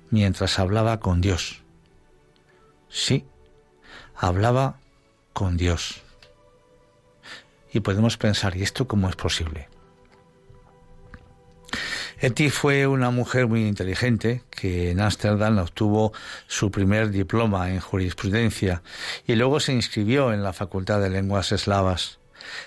mientras 0.10 0.60
hablaba 0.60 1.00
con 1.00 1.22
Dios. 1.22 1.64
Sí, 2.90 3.26
hablaba 4.16 4.80
con 5.34 5.58
Dios. 5.58 6.02
Y 7.72 7.80
podemos 7.80 8.18
pensar, 8.18 8.56
¿y 8.56 8.62
esto 8.62 8.88
cómo 8.88 9.10
es 9.10 9.16
posible? 9.16 9.68
Eti 12.20 12.50
fue 12.50 12.88
una 12.88 13.10
mujer 13.10 13.48
muy 13.48 13.68
inteligente 13.68 14.44
que 14.50 14.92
en 14.92 15.02
Ámsterdam 15.02 15.58
obtuvo 15.58 16.14
su 16.48 16.72
primer 16.72 17.10
diploma 17.10 17.72
en 17.72 17.82
jurisprudencia 17.82 18.82
y 19.28 19.36
luego 19.36 19.60
se 19.60 19.74
inscribió 19.74 20.32
en 20.32 20.42
la 20.42 20.54
Facultad 20.54 21.02
de 21.02 21.10
Lenguas 21.10 21.52
Eslavas. 21.52 22.20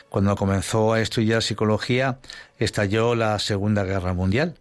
Cuando 0.08 0.36
comenzó 0.36 0.92
a 0.92 1.00
estudiar 1.00 1.42
psicología, 1.42 2.18
estalló 2.58 3.14
la 3.14 3.38
Segunda 3.38 3.84
Guerra 3.84 4.14
Mundial. 4.14 4.54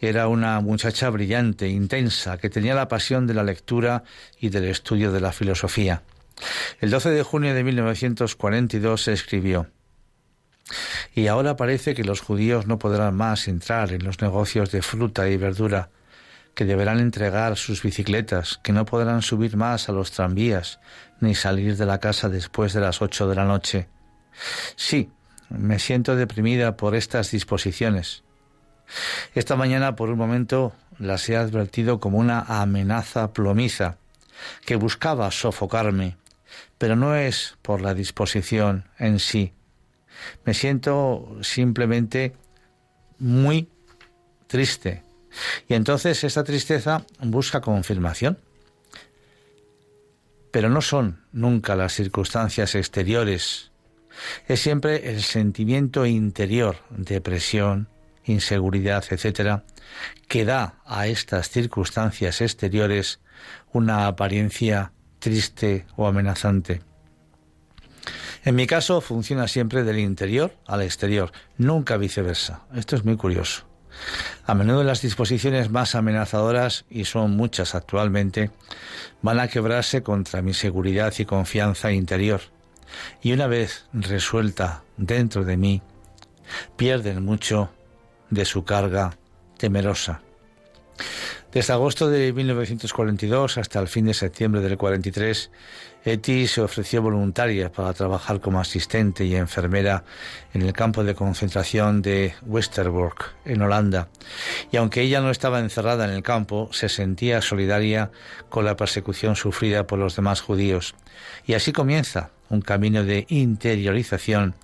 Era 0.00 0.26
una 0.28 0.60
muchacha 0.60 1.10
brillante, 1.10 1.68
intensa, 1.68 2.38
que 2.38 2.50
tenía 2.50 2.74
la 2.74 2.88
pasión 2.88 3.26
de 3.26 3.34
la 3.34 3.44
lectura 3.44 4.02
y 4.40 4.48
del 4.48 4.64
estudio 4.64 5.12
de 5.12 5.20
la 5.20 5.32
filosofía. 5.32 6.02
El 6.80 6.90
12 6.90 7.10
de 7.10 7.22
junio 7.22 7.54
de 7.54 7.62
1942 7.62 9.02
se 9.02 9.12
escribió 9.12 9.68
Y 11.14 11.28
ahora 11.28 11.56
parece 11.56 11.94
que 11.94 12.04
los 12.04 12.20
judíos 12.20 12.66
no 12.66 12.78
podrán 12.78 13.16
más 13.16 13.46
entrar 13.48 13.92
en 13.92 14.04
los 14.04 14.20
negocios 14.20 14.72
de 14.72 14.82
fruta 14.82 15.28
y 15.28 15.36
verdura, 15.36 15.90
que 16.54 16.64
deberán 16.64 16.98
entregar 16.98 17.56
sus 17.56 17.82
bicicletas, 17.82 18.58
que 18.62 18.72
no 18.72 18.84
podrán 18.84 19.22
subir 19.22 19.56
más 19.56 19.88
a 19.88 19.92
los 19.92 20.12
tranvías, 20.12 20.80
ni 21.20 21.34
salir 21.34 21.76
de 21.76 21.86
la 21.86 21.98
casa 21.98 22.28
después 22.28 22.72
de 22.72 22.80
las 22.80 23.00
ocho 23.00 23.28
de 23.28 23.36
la 23.36 23.44
noche. 23.44 23.88
Sí, 24.76 25.10
me 25.48 25.78
siento 25.78 26.16
deprimida 26.16 26.76
por 26.76 26.94
estas 26.94 27.30
disposiciones. 27.30 28.22
Esta 29.34 29.56
mañana, 29.56 29.96
por 29.96 30.10
un 30.10 30.18
momento, 30.18 30.72
las 30.98 31.28
he 31.28 31.36
advertido 31.36 32.00
como 32.00 32.18
una 32.18 32.40
amenaza 32.40 33.32
plomiza 33.32 33.96
que 34.64 34.76
buscaba 34.76 35.30
sofocarme, 35.30 36.16
pero 36.78 36.96
no 36.96 37.14
es 37.14 37.56
por 37.62 37.80
la 37.80 37.94
disposición 37.94 38.84
en 38.98 39.18
sí. 39.18 39.52
Me 40.44 40.54
siento 40.54 41.36
simplemente 41.42 42.34
muy 43.18 43.68
triste. 44.46 45.02
Y 45.68 45.74
entonces 45.74 46.24
esta 46.24 46.44
tristeza 46.44 47.04
busca 47.20 47.60
confirmación. 47.60 48.38
Pero 50.50 50.68
no 50.68 50.82
son 50.82 51.24
nunca 51.32 51.74
las 51.76 51.94
circunstancias 51.94 52.74
exteriores 52.74 53.71
es 54.46 54.60
siempre 54.60 55.10
el 55.10 55.22
sentimiento 55.22 56.06
interior, 56.06 56.76
depresión, 56.90 57.88
inseguridad, 58.24 59.04
etcétera, 59.10 59.64
que 60.28 60.44
da 60.44 60.80
a 60.86 61.06
estas 61.06 61.50
circunstancias 61.50 62.40
exteriores 62.40 63.20
una 63.72 64.06
apariencia 64.06 64.92
triste 65.18 65.86
o 65.96 66.06
amenazante. 66.06 66.82
En 68.44 68.56
mi 68.56 68.66
caso 68.66 69.00
funciona 69.00 69.46
siempre 69.46 69.84
del 69.84 69.98
interior 69.98 70.56
al 70.66 70.82
exterior, 70.82 71.32
nunca 71.58 71.96
viceversa. 71.96 72.62
Esto 72.74 72.96
es 72.96 73.04
muy 73.04 73.16
curioso. 73.16 73.66
A 74.46 74.54
menudo 74.54 74.82
las 74.82 75.02
disposiciones 75.02 75.70
más 75.70 75.94
amenazadoras, 75.94 76.84
y 76.90 77.04
son 77.04 77.36
muchas 77.36 77.74
actualmente, 77.74 78.50
van 79.20 79.38
a 79.38 79.48
quebrarse 79.48 80.02
contra 80.02 80.42
mi 80.42 80.54
seguridad 80.54 81.12
y 81.18 81.24
confianza 81.24 81.92
interior 81.92 82.40
y 83.22 83.32
una 83.32 83.46
vez 83.46 83.86
resuelta 83.92 84.82
dentro 84.96 85.44
de 85.44 85.56
mí, 85.56 85.82
pierden 86.76 87.24
mucho 87.24 87.70
de 88.30 88.44
su 88.44 88.64
carga 88.64 89.16
temerosa. 89.58 90.20
Desde 91.52 91.74
agosto 91.74 92.08
de 92.08 92.32
1942 92.32 93.58
hasta 93.58 93.78
el 93.78 93.86
fin 93.86 94.06
de 94.06 94.14
septiembre 94.14 94.62
del 94.62 94.78
43, 94.78 95.50
Eti 96.02 96.46
se 96.46 96.62
ofreció 96.62 97.02
voluntaria 97.02 97.70
para 97.70 97.92
trabajar 97.92 98.40
como 98.40 98.58
asistente 98.58 99.26
y 99.26 99.36
enfermera 99.36 100.02
en 100.54 100.62
el 100.62 100.72
campo 100.72 101.04
de 101.04 101.14
concentración 101.14 102.00
de 102.00 102.34
Westerbork, 102.46 103.34
en 103.44 103.60
Holanda. 103.60 104.08
Y 104.70 104.78
aunque 104.78 105.02
ella 105.02 105.20
no 105.20 105.30
estaba 105.30 105.60
encerrada 105.60 106.06
en 106.06 106.12
el 106.12 106.22
campo, 106.22 106.70
se 106.72 106.88
sentía 106.88 107.42
solidaria 107.42 108.10
con 108.48 108.64
la 108.64 108.74
persecución 108.74 109.36
sufrida 109.36 109.86
por 109.86 109.98
los 109.98 110.16
demás 110.16 110.40
judíos. 110.40 110.94
Y 111.46 111.52
así 111.52 111.70
comienza 111.70 112.30
un 112.52 112.60
camino 112.60 113.02
de 113.02 113.26
interiorización 113.30 114.54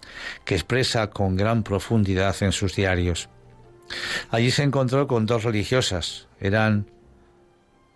que 0.45 0.55
expresa 0.55 1.09
con 1.09 1.37
gran 1.37 1.63
profundidad 1.63 2.37
en 2.43 2.53
sus 2.53 2.77
diarios. 2.77 3.31
Allí 4.31 4.51
se 4.51 4.63
encontró 4.63 5.07
con 5.09 5.25
dos 5.25 5.45
religiosas, 5.45 6.29
eran 6.39 6.91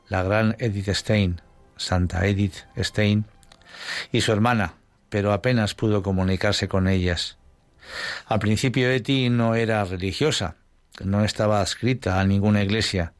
la 0.08 0.22
gran 0.22 0.56
Edith 0.58 0.88
Stein, 0.88 1.42
Santa 1.76 2.26
Edith 2.26 2.56
Stein, 2.78 3.26
y 4.10 4.22
su 4.22 4.32
hermana, 4.32 4.74
pero 5.10 5.32
apenas 5.32 5.74
pudo 5.74 6.02
comunicarse 6.02 6.68
con 6.68 6.88
ellas. 6.88 7.36
Al 8.26 8.38
principio 8.38 8.90
Eti 8.90 9.28
no 9.28 9.54
era 9.54 9.84
religiosa, 9.84 10.56
no 11.04 11.22
estaba 11.22 11.60
adscrita 11.60 12.18
a 12.18 12.24
ninguna 12.24 12.62
iglesia. 12.62 13.12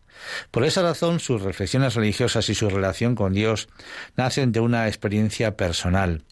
Por 0.51 0.65
esa 0.65 0.83
razón 0.83 1.21
sus 1.21 1.43
reflexiones 1.43 1.95
religiosas 1.95 2.49
y 2.49 2.55
su 2.55 2.71
relación 2.71 3.15
con 3.15 3.35
Dios 3.35 3.69
nacen 4.17 4.53
de 4.53 4.61
una 4.61 4.87
experiencia 4.87 5.57
personal, 5.57 6.23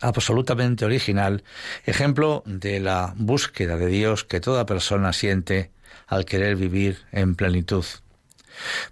absolutamente 0.00 0.84
original, 0.84 1.44
ejemplo 1.84 2.42
de 2.46 2.80
la 2.80 3.14
búsqueda 3.16 3.76
de 3.76 3.86
Dios 3.86 4.24
que 4.24 4.40
toda 4.40 4.66
persona 4.66 5.12
siente 5.12 5.70
al 6.06 6.24
querer 6.24 6.56
vivir 6.56 6.98
en 7.12 7.34
plenitud. 7.34 7.84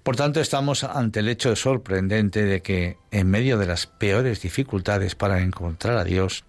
Por 0.03 0.17
tanto, 0.17 0.41
estamos 0.41 0.85
ante 0.85 1.21
el 1.21 1.29
hecho 1.29 1.55
sorprendente 1.57 2.45
de 2.45 2.63
que, 2.63 2.97
en 3.11 3.29
medio 3.29 3.59
de 3.59 3.67
las 3.67 3.87
peores 3.87 4.41
dificultades 4.41 5.15
para 5.15 5.43
encontrar 5.43 5.97
a 5.97 6.05
Dios, 6.05 6.45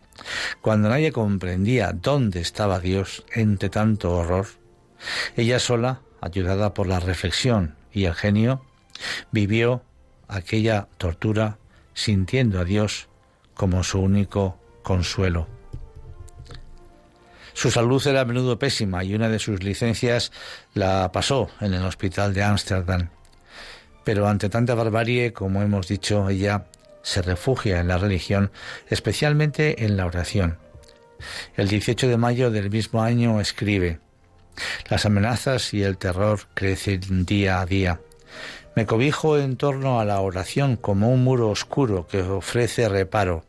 cuando 0.62 0.90
nadie 0.90 1.12
comprendía 1.12 1.92
dónde 1.94 2.42
estaba 2.42 2.80
Dios 2.80 3.26
entre 3.34 3.70
tanto 3.70 4.12
horror, 4.12 4.48
ella 5.36 5.60
sola, 5.60 6.02
ayudada 6.22 6.74
por 6.74 6.88
la 6.88 7.00
reflexión 7.00 7.76
y 7.92 8.06
el 8.06 8.14
genio, 8.14 8.66
vivió 9.32 9.84
aquella 10.28 10.88
tortura 10.98 11.58
sintiendo 11.94 12.60
a 12.60 12.66
Dios 12.66 13.09
como 13.60 13.84
su 13.84 14.00
único 14.00 14.58
consuelo. 14.84 15.46
Su 17.52 17.70
salud 17.70 18.02
era 18.08 18.22
a 18.22 18.26
menudo 18.26 18.58
pésima 18.58 19.04
y 19.04 19.14
una 19.14 19.28
de 19.28 19.38
sus 19.38 19.62
licencias 19.64 20.32
la 20.74 21.12
pasó 21.12 21.50
en 21.60 21.74
el 21.74 21.84
hospital 21.84 22.34
de 22.34 22.42
Ámsterdam. 22.42 23.10
Pero 24.06 24.30
ante 24.30 24.48
tanta 24.48 24.76
barbarie, 24.76 25.34
como 25.34 25.62
hemos 25.62 25.90
dicho, 25.90 26.30
ella 26.30 26.68
se 27.02 27.22
refugia 27.22 27.82
en 27.82 27.90
la 27.90 27.98
religión, 27.98 28.50
especialmente 28.88 29.84
en 29.84 29.98
la 29.98 30.06
oración. 30.06 30.58
El 31.58 31.68
18 31.68 32.08
de 32.08 32.16
mayo 32.16 32.52
del 32.52 32.70
mismo 32.70 33.02
año 33.04 33.42
escribe, 33.42 34.00
Las 34.90 35.06
amenazas 35.06 35.74
y 35.74 35.84
el 35.84 35.98
terror 35.98 36.40
crecen 36.54 37.26
día 37.26 37.60
a 37.60 37.66
día. 37.66 38.00
Me 38.78 38.86
cobijo 38.86 39.38
en 39.38 39.58
torno 39.58 40.00
a 40.00 40.06
la 40.06 40.22
oración 40.22 40.78
como 40.78 41.12
un 41.12 41.26
muro 41.26 41.50
oscuro 41.50 42.08
que 42.08 42.22
ofrece 42.22 42.88
reparo. 42.88 43.49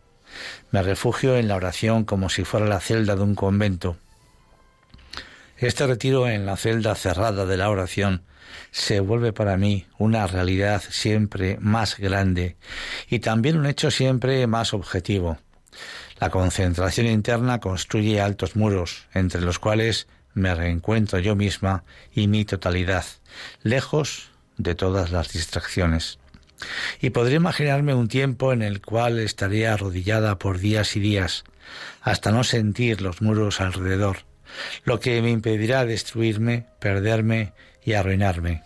Me 0.71 0.83
refugio 0.83 1.37
en 1.37 1.49
la 1.49 1.57
oración 1.57 2.05
como 2.05 2.29
si 2.29 2.45
fuera 2.45 2.67
la 2.67 2.81
celda 2.81 3.17
de 3.17 3.23
un 3.23 3.35
convento. 3.35 3.97
Este 5.59 5.87
retiro 5.87 6.29
en 6.29 6.47
la 6.47 6.57
celda 6.57 6.95
cerrada 6.95 7.45
de 7.45 7.57
la 7.57 7.71
oración 7.71 8.23
se 8.71 9.01
vuelve 9.01 9.33
para 9.33 9.57
mí 9.57 9.87
una 9.99 10.27
realidad 10.27 10.83
siempre 10.89 11.59
más 11.61 11.99
grande 11.99 12.57
y 13.09 13.19
también 13.19 13.59
un 13.59 13.67
hecho 13.67 13.91
siempre 13.91 14.47
más 14.47 14.73
objetivo. 14.73 15.39
La 16.19 16.31
concentración 16.31 17.07
interna 17.07 17.61
construye 17.61 18.21
altos 18.21 18.57
muros, 18.57 19.07
entre 19.13 19.41
los 19.41 19.59
cuales 19.59 20.07
me 20.35 20.55
reencuentro 20.55 21.19
yo 21.19 21.35
misma 21.35 21.85
y 22.13 22.29
mi 22.29 22.45
totalidad, 22.45 23.05
lejos 23.63 24.31
de 24.57 24.75
todas 24.75 25.11
las 25.11 25.33
distracciones. 25.33 26.19
Y 27.01 27.11
podría 27.11 27.37
imaginarme 27.37 27.95
un 27.95 28.09
tiempo 28.09 28.53
en 28.53 28.63
el 28.63 28.81
cual 28.81 29.19
estaría 29.19 29.73
arrodillada 29.73 30.39
por 30.39 30.59
días 30.59 30.97
y 30.97 31.01
días, 31.01 31.45
hasta 32.03 32.33
no 32.33 32.45
sentir 32.45 33.01
los 33.01 33.23
muros 33.23 33.61
alrededor, 33.61 34.19
lo 34.85 35.01
que 35.01 35.21
me 35.23 35.31
impedirá 35.31 35.85
destruirme, 35.85 36.67
perderme 36.79 37.53
y 37.85 37.95
arruinarme. 37.95 38.63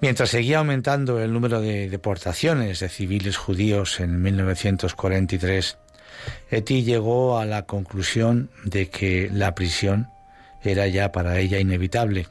Mientras 0.00 0.30
seguía 0.30 0.58
aumentando 0.58 1.20
el 1.20 1.32
número 1.32 1.60
de 1.60 1.90
deportaciones 1.90 2.80
de 2.80 2.88
civiles 2.88 3.36
judíos 3.36 4.00
en 4.00 4.22
1943, 4.22 5.76
Eti 6.50 6.82
llegó 6.84 7.38
a 7.38 7.44
la 7.44 7.66
conclusión 7.66 8.50
de 8.64 8.88
que 8.88 9.30
la 9.32 9.54
prisión 9.54 10.08
era 10.62 10.86
ya 10.86 11.12
para 11.12 11.38
ella 11.38 11.58
inevitable 11.58 12.28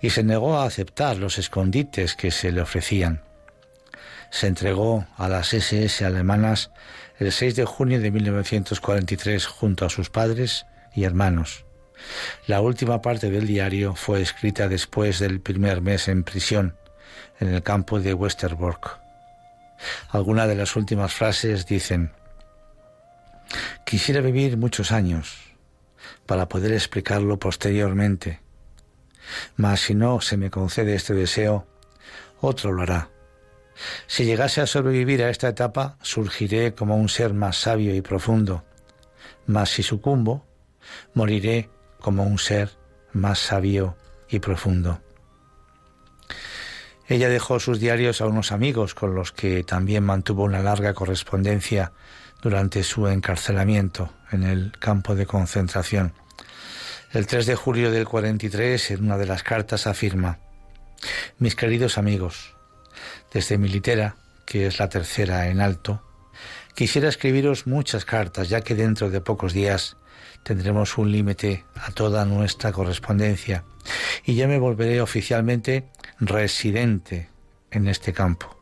y 0.00 0.10
se 0.10 0.22
negó 0.22 0.56
a 0.56 0.66
aceptar 0.66 1.16
los 1.16 1.38
escondites 1.38 2.14
que 2.14 2.30
se 2.30 2.52
le 2.52 2.60
ofrecían. 2.60 3.22
Se 4.30 4.46
entregó 4.46 5.06
a 5.16 5.28
las 5.28 5.52
SS 5.52 6.04
alemanas 6.04 6.70
el 7.18 7.32
6 7.32 7.56
de 7.56 7.64
junio 7.64 8.00
de 8.00 8.10
1943 8.10 9.46
junto 9.46 9.84
a 9.84 9.90
sus 9.90 10.08
padres 10.08 10.66
y 10.94 11.04
hermanos. 11.04 11.64
La 12.46 12.60
última 12.60 13.02
parte 13.02 13.30
del 13.30 13.46
diario 13.46 13.94
fue 13.94 14.22
escrita 14.22 14.68
después 14.68 15.18
del 15.18 15.40
primer 15.40 15.82
mes 15.82 16.08
en 16.08 16.24
prisión, 16.24 16.76
en 17.40 17.48
el 17.48 17.62
campo 17.62 18.00
de 18.00 18.14
Westerbork. 18.14 18.98
Algunas 20.10 20.48
de 20.48 20.54
las 20.54 20.76
últimas 20.76 21.12
frases 21.12 21.66
dicen, 21.66 22.12
Quisiera 23.84 24.20
vivir 24.20 24.56
muchos 24.56 24.92
años 24.92 25.36
para 26.24 26.48
poder 26.48 26.72
explicarlo 26.72 27.38
posteriormente, 27.38 28.40
mas 29.56 29.80
si 29.80 29.94
no 29.94 30.20
se 30.20 30.36
me 30.36 30.50
concede 30.50 30.94
este 30.94 31.14
deseo, 31.14 31.66
otro 32.40 32.72
lo 32.72 32.82
hará. 32.82 33.08
Si 34.06 34.24
llegase 34.24 34.60
a 34.60 34.66
sobrevivir 34.66 35.22
a 35.22 35.30
esta 35.30 35.48
etapa, 35.48 35.96
surgiré 36.02 36.74
como 36.74 36.96
un 36.96 37.08
ser 37.08 37.34
más 37.34 37.56
sabio 37.56 37.94
y 37.94 38.02
profundo, 38.02 38.64
mas 39.46 39.70
si 39.70 39.82
sucumbo, 39.82 40.46
moriré 41.14 41.70
como 42.00 42.24
un 42.24 42.38
ser 42.38 42.70
más 43.12 43.38
sabio 43.38 43.96
y 44.28 44.38
profundo. 44.38 45.00
Ella 47.08 47.28
dejó 47.28 47.58
sus 47.58 47.80
diarios 47.80 48.20
a 48.20 48.26
unos 48.26 48.52
amigos 48.52 48.94
con 48.94 49.16
los 49.16 49.32
que 49.32 49.64
también 49.64 50.04
mantuvo 50.04 50.44
una 50.44 50.62
larga 50.62 50.94
correspondencia 50.94 51.92
durante 52.40 52.84
su 52.84 53.08
encarcelamiento 53.08 54.12
en 54.30 54.44
el 54.44 54.72
campo 54.78 55.16
de 55.16 55.26
concentración. 55.26 56.12
El 57.12 57.26
3 57.26 57.46
de 57.46 57.56
julio 57.56 57.90
del 57.90 58.06
43, 58.06 58.92
en 58.92 59.04
una 59.04 59.18
de 59.18 59.26
las 59.26 59.42
cartas, 59.42 59.88
afirma, 59.88 60.38
Mis 61.38 61.56
queridos 61.56 61.98
amigos, 61.98 62.54
desde 63.32 63.58
mi 63.58 63.68
litera, 63.68 64.16
que 64.46 64.66
es 64.66 64.78
la 64.78 64.88
tercera 64.88 65.48
en 65.48 65.60
alto, 65.60 66.02
quisiera 66.74 67.08
escribiros 67.08 67.66
muchas 67.66 68.04
cartas, 68.04 68.48
ya 68.48 68.62
que 68.62 68.74
dentro 68.74 69.10
de 69.10 69.20
pocos 69.20 69.52
días 69.52 69.96
tendremos 70.42 70.98
un 70.98 71.12
límite 71.12 71.64
a 71.74 71.90
toda 71.92 72.24
nuestra 72.24 72.72
correspondencia 72.72 73.64
y 74.24 74.34
ya 74.34 74.48
me 74.48 74.58
volveré 74.58 75.00
oficialmente 75.00 75.88
residente 76.18 77.28
en 77.70 77.88
este 77.88 78.12
campo. 78.12 78.56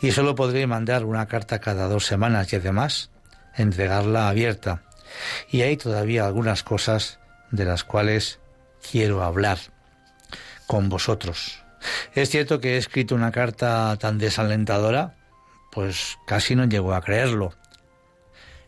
Y 0.00 0.12
solo 0.12 0.34
podré 0.34 0.66
mandar 0.66 1.04
una 1.04 1.26
carta 1.26 1.60
cada 1.60 1.88
dos 1.88 2.06
semanas 2.06 2.52
y 2.52 2.56
además 2.56 3.10
entregarla 3.56 4.28
abierta. 4.28 4.82
Y 5.50 5.62
hay 5.62 5.76
todavía 5.76 6.26
algunas 6.26 6.62
cosas 6.62 7.18
de 7.50 7.64
las 7.64 7.82
cuales 7.84 8.38
quiero 8.90 9.24
hablar 9.24 9.58
con 10.66 10.88
vosotros. 10.88 11.62
Es 12.14 12.30
cierto 12.30 12.60
que 12.60 12.74
he 12.74 12.76
escrito 12.76 13.14
una 13.14 13.32
carta 13.32 13.96
tan 13.98 14.18
desalentadora, 14.18 15.16
pues 15.70 16.18
casi 16.26 16.54
no 16.56 16.64
llego 16.64 16.94
a 16.94 17.02
creerlo. 17.02 17.52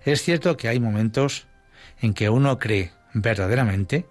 Es 0.04 0.22
cierto 0.22 0.56
que 0.56 0.68
hay 0.68 0.80
momentos 0.80 1.46
en 2.00 2.14
que 2.14 2.30
uno 2.30 2.58
cree 2.58 2.92
verdaderamente 3.12 4.06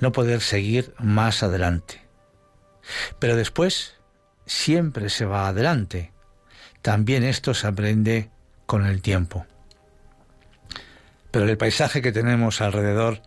no 0.00 0.12
poder 0.12 0.40
seguir 0.40 0.94
más 0.98 1.42
adelante. 1.42 2.02
Pero 3.18 3.36
después 3.36 3.94
siempre 4.46 5.10
se 5.10 5.24
va 5.24 5.48
adelante. 5.48 6.12
También 6.82 7.24
esto 7.24 7.54
se 7.54 7.66
aprende 7.66 8.30
con 8.66 8.86
el 8.86 9.02
tiempo. 9.02 9.46
Pero 11.30 11.46
el 11.46 11.58
paisaje 11.58 12.00
que 12.00 12.12
tenemos 12.12 12.60
alrededor 12.60 13.20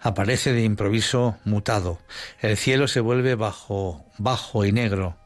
aparece 0.00 0.52
de 0.52 0.64
improviso 0.64 1.36
mutado. 1.44 1.98
El 2.40 2.56
cielo 2.56 2.88
se 2.88 3.00
vuelve 3.00 3.34
bajo, 3.34 4.04
bajo 4.18 4.64
y 4.64 4.72
negro. 4.72 5.16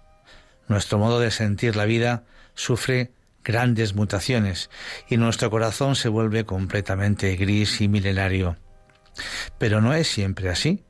Nuestro 0.68 0.98
modo 0.98 1.20
de 1.20 1.30
sentir 1.30 1.76
la 1.76 1.84
vida 1.84 2.24
sufre 2.54 3.12
grandes 3.44 3.94
mutaciones 3.94 4.70
y 5.08 5.16
nuestro 5.16 5.50
corazón 5.50 5.96
se 5.96 6.08
vuelve 6.08 6.44
completamente 6.44 7.36
gris 7.36 7.80
y 7.80 7.88
milenario. 7.88 8.56
Pero 9.58 9.80
no 9.80 9.94
es 9.94 10.08
siempre 10.08 10.48
así. 10.48 10.82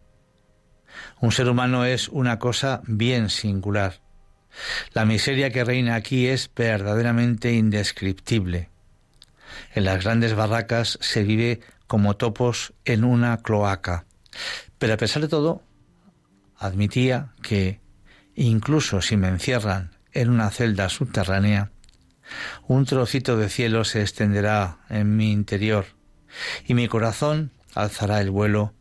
Un 1.20 1.32
ser 1.32 1.48
humano 1.48 1.84
es 1.84 2.08
una 2.08 2.38
cosa 2.38 2.80
bien 2.86 3.28
singular. 3.28 4.00
La 4.92 5.04
miseria 5.04 5.50
que 5.50 5.64
reina 5.64 5.96
aquí 5.96 6.28
es 6.28 6.50
verdaderamente 6.54 7.52
indescriptible. 7.52 8.70
En 9.74 9.84
las 9.84 10.02
grandes 10.04 10.34
barracas 10.34 10.98
se 11.00 11.24
vive 11.24 11.60
como 11.86 12.16
topos 12.16 12.74
en 12.84 13.04
una 13.04 13.38
cloaca. 13.38 14.06
Pero 14.78 14.94
a 14.94 14.96
pesar 14.96 15.22
de 15.22 15.28
todo, 15.28 15.62
admitía 16.56 17.32
que, 17.42 17.80
incluso 18.34 19.00
si 19.00 19.16
me 19.16 19.28
encierran 19.28 19.96
en 20.12 20.30
una 20.30 20.50
celda 20.50 20.88
subterránea, 20.88 21.70
Un 22.66 22.84
trocito 22.86 23.36
de 23.36 23.48
cielo 23.48 23.84
se 23.84 24.00
extenderá 24.00 24.78
en 24.88 25.16
mi 25.16 25.30
interior 25.32 25.86
y 26.66 26.74
mi 26.74 26.88
corazón 26.88 27.52
alzará 27.74 28.20
el 28.20 28.30
vuelo 28.30 28.72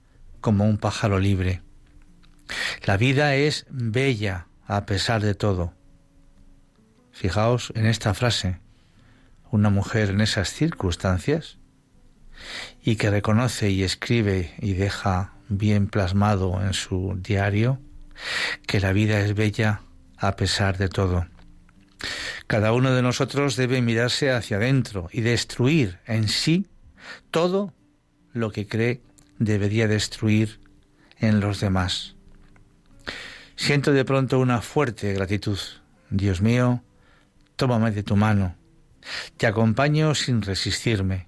como 0.41 0.65
un 0.65 0.77
pájaro 0.77 1.19
libre. 1.19 1.61
La 2.85 2.97
vida 2.97 3.35
es 3.35 3.65
bella 3.69 4.47
a 4.65 4.85
pesar 4.85 5.21
de 5.21 5.35
todo. 5.35 5.73
Fijaos 7.11 7.71
en 7.75 7.85
esta 7.85 8.13
frase. 8.13 8.59
Una 9.51 9.69
mujer 9.69 10.09
en 10.09 10.21
esas 10.21 10.49
circunstancias 10.49 11.59
y 12.83 12.95
que 12.95 13.09
reconoce 13.09 13.69
y 13.69 13.83
escribe 13.83 14.53
y 14.59 14.73
deja 14.73 15.33
bien 15.49 15.87
plasmado 15.87 16.61
en 16.61 16.73
su 16.73 17.17
diario 17.17 17.79
que 18.67 18.79
la 18.79 18.93
vida 18.93 19.19
es 19.19 19.35
bella 19.35 19.81
a 20.17 20.35
pesar 20.35 20.77
de 20.77 20.89
todo. 20.89 21.27
Cada 22.47 22.73
uno 22.73 22.93
de 22.93 23.01
nosotros 23.01 23.55
debe 23.55 23.81
mirarse 23.81 24.31
hacia 24.31 24.57
adentro 24.57 25.09
y 25.11 25.21
destruir 25.21 25.99
en 26.05 26.27
sí 26.27 26.67
todo 27.31 27.73
lo 28.33 28.51
que 28.51 28.67
cree 28.67 29.01
debería 29.39 29.87
destruir 29.87 30.59
en 31.19 31.39
los 31.39 31.59
demás. 31.59 32.15
Siento 33.55 33.93
de 33.93 34.03
pronto 34.05 34.39
una 34.39 34.61
fuerte 34.61 35.13
gratitud. 35.13 35.59
Dios 36.09 36.41
mío, 36.41 36.83
tómame 37.55 37.91
de 37.91 38.03
tu 38.03 38.15
mano. 38.15 38.55
Te 39.37 39.47
acompaño 39.47 40.15
sin 40.15 40.41
resistirme. 40.41 41.27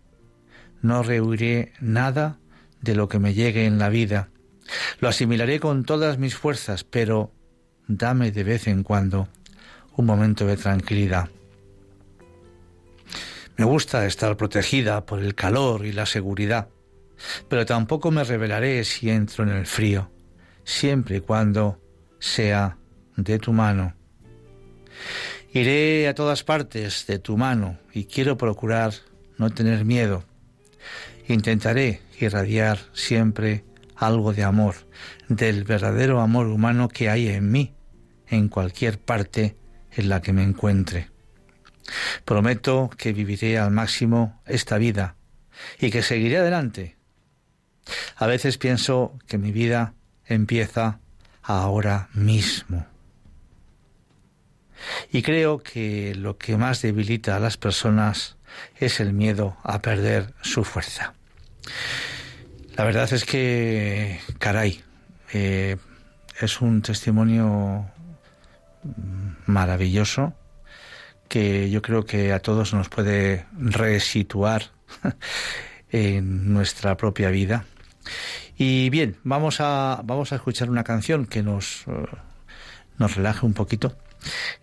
No 0.85 1.01
rehuiré 1.01 1.73
nada 1.79 2.37
de 2.79 2.93
lo 2.93 3.09
que 3.09 3.17
me 3.17 3.33
llegue 3.33 3.65
en 3.65 3.79
la 3.79 3.89
vida. 3.89 4.29
Lo 4.99 5.09
asimilaré 5.09 5.59
con 5.59 5.83
todas 5.83 6.19
mis 6.19 6.35
fuerzas, 6.35 6.83
pero 6.83 7.31
dame 7.87 8.31
de 8.31 8.43
vez 8.43 8.67
en 8.67 8.83
cuando 8.83 9.27
un 9.97 10.05
momento 10.05 10.45
de 10.45 10.57
tranquilidad. 10.57 11.27
Me 13.57 13.65
gusta 13.65 14.05
estar 14.05 14.37
protegida 14.37 15.07
por 15.07 15.23
el 15.23 15.33
calor 15.33 15.87
y 15.87 15.91
la 15.91 16.05
seguridad, 16.05 16.69
pero 17.49 17.65
tampoco 17.65 18.11
me 18.11 18.23
revelaré 18.23 18.83
si 18.83 19.09
entro 19.09 19.43
en 19.43 19.49
el 19.49 19.65
frío, 19.65 20.11
siempre 20.63 21.17
y 21.17 21.21
cuando 21.21 21.81
sea 22.19 22.77
de 23.17 23.39
tu 23.39 23.53
mano. 23.53 23.95
Iré 25.51 26.07
a 26.07 26.13
todas 26.13 26.43
partes 26.43 27.07
de 27.07 27.17
tu 27.17 27.37
mano 27.37 27.79
y 27.91 28.05
quiero 28.05 28.37
procurar 28.37 28.93
no 29.39 29.49
tener 29.49 29.83
miedo. 29.83 30.23
Intentaré 31.27 32.01
irradiar 32.19 32.79
siempre 32.93 33.65
algo 33.95 34.33
de 34.33 34.43
amor, 34.43 34.75
del 35.29 35.63
verdadero 35.63 36.21
amor 36.21 36.47
humano 36.47 36.87
que 36.89 37.09
hay 37.09 37.29
en 37.29 37.51
mí, 37.51 37.73
en 38.27 38.49
cualquier 38.49 38.99
parte 38.99 39.57
en 39.91 40.09
la 40.09 40.21
que 40.21 40.33
me 40.33 40.43
encuentre. 40.43 41.09
Prometo 42.25 42.89
que 42.97 43.13
viviré 43.13 43.57
al 43.57 43.71
máximo 43.71 44.41
esta 44.45 44.77
vida 44.77 45.15
y 45.79 45.91
que 45.91 46.03
seguiré 46.03 46.37
adelante. 46.37 46.97
A 48.15 48.27
veces 48.27 48.57
pienso 48.57 49.17
que 49.27 49.37
mi 49.37 49.51
vida 49.51 49.93
empieza 50.25 50.99
ahora 51.43 52.09
mismo. 52.13 52.85
Y 55.11 55.21
creo 55.21 55.59
que 55.59 56.15
lo 56.15 56.37
que 56.37 56.57
más 56.57 56.81
debilita 56.81 57.35
a 57.35 57.39
las 57.39 57.57
personas 57.57 58.37
es 58.77 58.99
el 58.99 59.13
miedo 59.13 59.57
a 59.63 59.81
perder 59.81 60.33
su 60.41 60.63
fuerza. 60.63 61.13
La 62.75 62.83
verdad 62.83 63.11
es 63.13 63.25
que, 63.25 64.19
caray, 64.37 64.83
eh, 65.33 65.77
es 66.39 66.61
un 66.61 66.81
testimonio 66.81 67.89
maravilloso 69.45 70.33
que 71.27 71.69
yo 71.69 71.81
creo 71.81 72.05
que 72.05 72.33
a 72.33 72.39
todos 72.39 72.73
nos 72.73 72.89
puede 72.89 73.45
resituar 73.57 74.71
en 75.91 76.53
nuestra 76.53 76.97
propia 76.97 77.29
vida 77.29 77.65
y 78.57 78.89
bien, 78.89 79.17
vamos 79.23 79.59
a, 79.59 80.01
vamos 80.03 80.31
a 80.31 80.35
escuchar 80.35 80.69
una 80.69 80.83
canción 80.83 81.25
que 81.25 81.43
nos, 81.43 81.83
eh, 81.87 82.05
nos 82.97 83.15
relaje 83.15 83.45
un 83.45 83.53
poquito. 83.53 83.97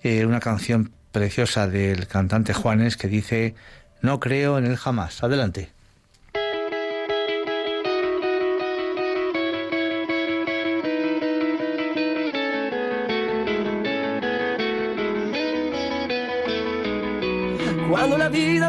Eh, 0.02 0.24
una 0.24 0.40
canción 0.40 0.92
preciosa 1.12 1.68
del 1.68 2.06
cantante 2.06 2.54
Juanes 2.54 2.96
que 2.96 3.08
dice, 3.08 3.54
no 4.02 4.20
creo 4.20 4.58
en 4.58 4.66
él 4.66 4.76
jamás. 4.76 5.22
Adelante. 5.22 5.72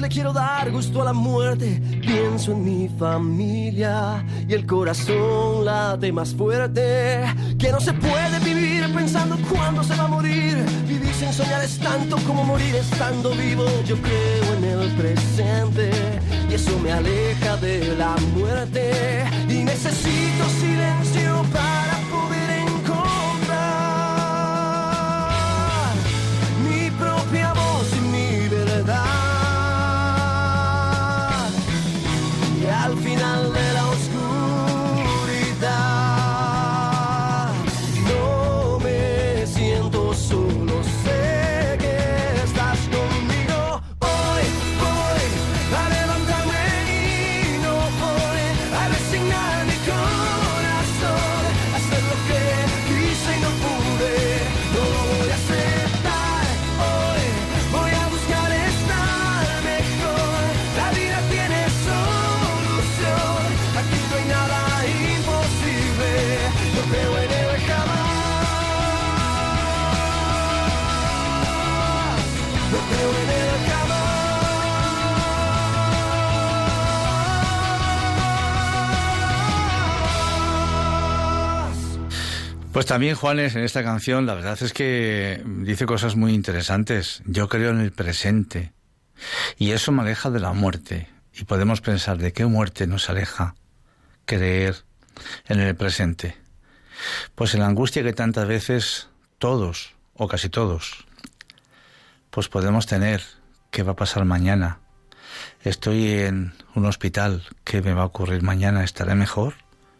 le 0.00 0.08
quiero 0.08 0.32
dar 0.32 0.70
gusto 0.70 1.02
a 1.02 1.04
la 1.04 1.12
muerte. 1.12 1.80
Pienso 2.00 2.52
en 2.52 2.64
mi 2.64 2.88
familia 2.98 4.24
y 4.48 4.52
el 4.52 4.66
corazón 4.66 5.64
late 5.64 6.12
más 6.12 6.34
fuerte. 6.34 7.24
Que 7.58 7.70
no 7.70 7.80
se 7.80 7.92
puede 7.92 8.38
vivir 8.40 8.92
pensando 8.92 9.36
cuándo 9.50 9.82
se 9.82 9.94
va 9.94 10.04
a 10.04 10.08
morir. 10.08 10.56
Vivir 10.88 11.12
sin 11.14 11.32
soñar 11.32 11.62
es 11.62 11.78
tanto 11.78 12.16
como 12.26 12.44
morir 12.44 12.74
estando 12.74 13.30
vivo. 13.30 13.64
Yo 13.84 13.96
creo 13.96 14.54
en 14.56 14.64
el 14.64 14.90
presente 14.96 15.90
y 16.50 16.54
eso 16.54 16.76
me 16.80 16.92
aleja 16.92 17.56
de 17.58 17.94
la 17.96 18.16
muerte. 18.34 19.24
Y 19.48 19.64
necesito 19.64 20.48
silencio 20.60 21.44
para 21.52 21.91
Pues 82.72 82.86
también 82.86 83.16
Juanes 83.16 83.54
en 83.54 83.64
esta 83.64 83.84
canción, 83.84 84.24
la 84.24 84.32
verdad 84.32 84.56
es 84.62 84.72
que 84.72 85.42
dice 85.44 85.84
cosas 85.84 86.16
muy 86.16 86.32
interesantes. 86.32 87.22
Yo 87.26 87.46
creo 87.46 87.70
en 87.70 87.80
el 87.80 87.92
presente 87.92 88.72
y 89.58 89.72
eso 89.72 89.92
me 89.92 90.00
aleja 90.00 90.30
de 90.30 90.40
la 90.40 90.54
muerte. 90.54 91.10
Y 91.34 91.44
podemos 91.44 91.82
pensar 91.82 92.16
de 92.16 92.32
qué 92.32 92.46
muerte 92.46 92.86
nos 92.86 93.10
aleja 93.10 93.56
creer 94.24 94.84
en 95.48 95.60
el 95.60 95.76
presente. 95.76 96.34
Pues 97.34 97.52
en 97.52 97.60
la 97.60 97.66
angustia 97.66 98.02
que 98.02 98.14
tantas 98.14 98.48
veces 98.48 99.08
todos, 99.36 99.94
o 100.14 100.26
casi 100.26 100.48
todos, 100.48 101.04
pues 102.30 102.48
podemos 102.48 102.86
tener, 102.86 103.22
¿qué 103.70 103.82
va 103.82 103.92
a 103.92 103.96
pasar 103.96 104.24
mañana? 104.24 104.78
Estoy 105.62 106.12
en 106.12 106.54
un 106.74 106.86
hospital, 106.86 107.42
¿qué 107.64 107.82
me 107.82 107.92
va 107.92 108.02
a 108.02 108.06
ocurrir 108.06 108.42
mañana? 108.42 108.82
¿Estaré 108.82 109.14
mejor? 109.14 109.56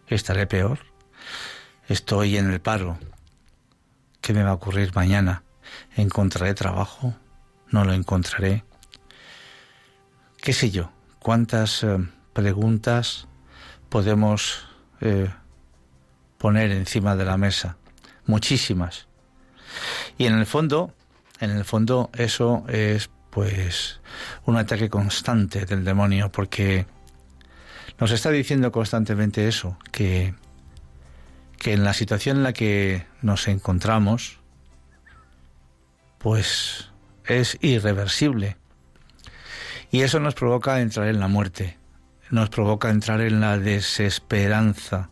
¿Estaré 0.07 0.47
peor? 0.47 0.79
Estoy 1.88 2.37
en 2.37 2.51
el 2.51 2.61
paro, 2.61 2.99
¿qué 4.21 4.33
me 4.33 4.42
va 4.42 4.51
a 4.51 4.55
ocurrir 4.55 4.95
mañana? 4.95 5.42
¿Encontraré 5.97 6.55
trabajo? 6.55 7.14
¿No 7.71 7.85
lo 7.85 7.92
encontraré? 7.92 8.64
¿Qué 10.40 10.53
sé 10.53 10.71
yo? 10.71 10.92
¿Cuántas 11.18 11.83
eh, 11.83 11.99
preguntas 12.33 13.27
podemos 13.88 14.66
eh, 15.01 15.29
poner 16.38 16.71
encima 16.71 17.16
de 17.16 17.25
la 17.25 17.37
mesa? 17.37 17.77
Muchísimas. 18.27 19.09
Y 20.18 20.27
en 20.27 20.35
el 20.35 20.47
fondo, 20.47 20.95
en 21.40 21.51
el 21.51 21.64
fondo 21.64 22.11
eso 22.14 22.64
es 22.68 23.11
pues 23.31 24.01
un 24.45 24.57
ataque 24.57 24.88
constante 24.88 25.64
del 25.64 25.85
demonio 25.85 26.31
porque 26.31 26.87
nos 27.99 28.12
está 28.12 28.31
diciendo 28.31 28.71
constantemente 28.71 29.49
eso, 29.49 29.79
que, 29.90 30.35
que 31.62 31.75
en 31.75 31.85
la 31.85 31.94
situación 31.94 32.38
en 32.38 32.42
la 32.42 32.53
que 32.53 33.07
nos 33.20 33.46
encontramos, 33.46 34.40
pues 36.18 36.90
es 37.25 37.57
irreversible. 37.61 38.57
Y 39.92 40.01
eso 40.01 40.18
nos 40.18 40.35
provoca 40.35 40.81
entrar 40.81 41.07
en 41.07 41.20
la 41.20 41.29
muerte, 41.29 41.79
nos 42.31 42.48
provoca 42.48 42.90
entrar 42.90 43.20
en 43.20 43.40
la 43.40 43.59
desesperanza 43.59 45.11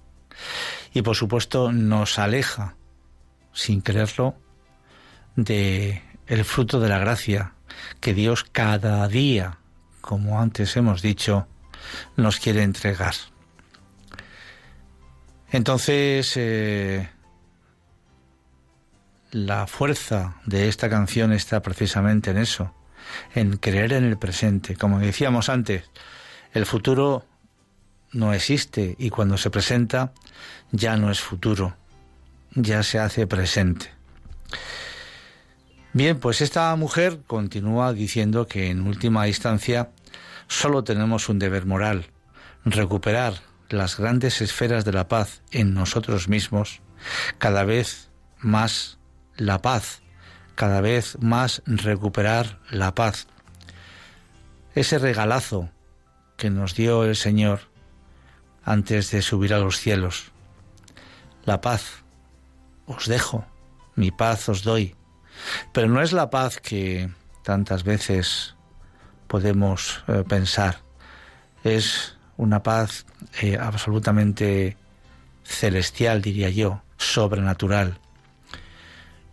y 0.92 1.02
por 1.02 1.14
supuesto 1.14 1.70
nos 1.70 2.18
aleja, 2.18 2.74
sin 3.52 3.80
quererlo, 3.80 4.34
de 5.36 6.02
el 6.26 6.44
fruto 6.44 6.80
de 6.80 6.88
la 6.88 6.98
gracia 6.98 7.54
que 8.00 8.12
Dios 8.12 8.42
cada 8.42 9.06
día, 9.06 9.58
como 10.00 10.40
antes 10.40 10.76
hemos 10.76 11.00
dicho, 11.00 11.46
nos 12.16 12.40
quiere 12.40 12.64
entregar. 12.64 13.14
Entonces, 15.52 16.32
eh, 16.36 17.08
la 19.32 19.66
fuerza 19.66 20.36
de 20.46 20.68
esta 20.68 20.88
canción 20.88 21.32
está 21.32 21.60
precisamente 21.60 22.30
en 22.30 22.38
eso, 22.38 22.72
en 23.34 23.56
creer 23.56 23.92
en 23.92 24.04
el 24.04 24.16
presente. 24.16 24.76
Como 24.76 25.00
decíamos 25.00 25.48
antes, 25.48 25.90
el 26.52 26.66
futuro 26.66 27.24
no 28.12 28.32
existe 28.32 28.96
y 28.98 29.10
cuando 29.10 29.36
se 29.38 29.50
presenta 29.50 30.12
ya 30.72 30.96
no 30.96 31.10
es 31.10 31.20
futuro, 31.20 31.76
ya 32.54 32.82
se 32.82 32.98
hace 32.98 33.26
presente. 33.26 33.90
Bien, 35.92 36.18
pues 36.20 36.40
esta 36.40 36.74
mujer 36.76 37.20
continúa 37.26 37.92
diciendo 37.92 38.46
que 38.46 38.70
en 38.70 38.86
última 38.86 39.26
instancia 39.26 39.90
solo 40.46 40.84
tenemos 40.84 41.28
un 41.28 41.40
deber 41.40 41.66
moral, 41.66 42.06
recuperar 42.64 43.49
las 43.70 43.96
grandes 43.96 44.40
esferas 44.40 44.84
de 44.84 44.92
la 44.92 45.08
paz 45.08 45.42
en 45.50 45.74
nosotros 45.74 46.28
mismos, 46.28 46.80
cada 47.38 47.64
vez 47.64 48.10
más 48.38 48.98
la 49.36 49.62
paz, 49.62 50.02
cada 50.54 50.80
vez 50.80 51.16
más 51.20 51.62
recuperar 51.66 52.58
la 52.70 52.94
paz. 52.94 53.26
Ese 54.74 54.98
regalazo 54.98 55.70
que 56.36 56.50
nos 56.50 56.74
dio 56.74 57.04
el 57.04 57.16
Señor 57.16 57.70
antes 58.64 59.10
de 59.10 59.22
subir 59.22 59.54
a 59.54 59.58
los 59.58 59.78
cielos. 59.78 60.32
La 61.44 61.60
paz 61.60 62.02
os 62.86 63.06
dejo, 63.06 63.46
mi 63.94 64.10
paz 64.10 64.48
os 64.48 64.62
doy 64.62 64.94
pero 65.72 65.88
no 65.88 66.02
es 66.02 66.12
la 66.12 66.30
paz 66.30 66.58
que 66.60 67.10
tantas 67.42 67.84
veces 67.84 68.54
podemos 69.26 70.02
eh, 70.08 70.24
pensar. 70.28 70.80
Es 71.64 72.16
una 72.40 72.62
paz 72.62 73.04
eh, 73.42 73.58
absolutamente 73.60 74.78
celestial, 75.44 76.22
diría 76.22 76.48
yo, 76.48 76.82
sobrenatural. 76.96 77.98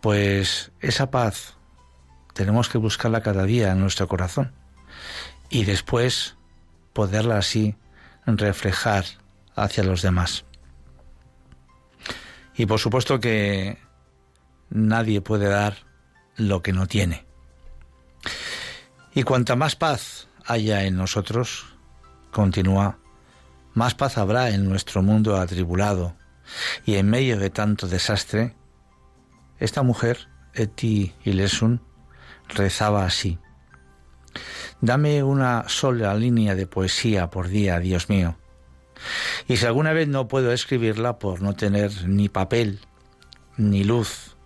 Pues 0.02 0.72
esa 0.80 1.10
paz 1.10 1.56
tenemos 2.34 2.68
que 2.68 2.76
buscarla 2.76 3.22
cada 3.22 3.44
día 3.44 3.72
en 3.72 3.80
nuestro 3.80 4.08
corazón 4.08 4.52
y 5.48 5.64
después 5.64 6.36
poderla 6.92 7.38
así 7.38 7.76
reflejar 8.26 9.06
hacia 9.56 9.84
los 9.84 10.02
demás. 10.02 10.44
Y 12.54 12.66
por 12.66 12.78
supuesto 12.78 13.20
que 13.20 13.78
nadie 14.68 15.22
puede 15.22 15.48
dar 15.48 15.78
lo 16.36 16.60
que 16.62 16.74
no 16.74 16.86
tiene. 16.86 17.24
Y 19.14 19.22
cuanta 19.22 19.56
más 19.56 19.76
paz 19.76 20.28
haya 20.44 20.84
en 20.84 20.96
nosotros, 20.96 21.77
continúa, 22.30 22.98
más 23.74 23.94
paz 23.94 24.18
habrá 24.18 24.50
en 24.50 24.68
nuestro 24.68 25.02
mundo 25.02 25.36
atribulado. 25.36 26.16
Y 26.84 26.96
en 26.96 27.10
medio 27.10 27.38
de 27.38 27.50
tanto 27.50 27.86
desastre, 27.86 28.56
esta 29.58 29.82
mujer, 29.82 30.28
Eti 30.54 31.14
Ilesun, 31.24 31.82
rezaba 32.48 33.04
así. 33.04 33.38
Dame 34.80 35.22
una 35.22 35.68
sola 35.68 36.14
línea 36.14 36.54
de 36.54 36.66
poesía 36.66 37.30
por 37.30 37.48
día, 37.48 37.78
Dios 37.80 38.08
mío. 38.08 38.36
Y 39.46 39.56
si 39.56 39.66
alguna 39.66 39.92
vez 39.92 40.08
no 40.08 40.28
puedo 40.28 40.52
escribirla 40.52 41.18
por 41.18 41.42
no 41.42 41.54
tener 41.54 42.08
ni 42.08 42.28
papel, 42.28 42.80
ni 43.56 43.84
luz, 43.84 44.36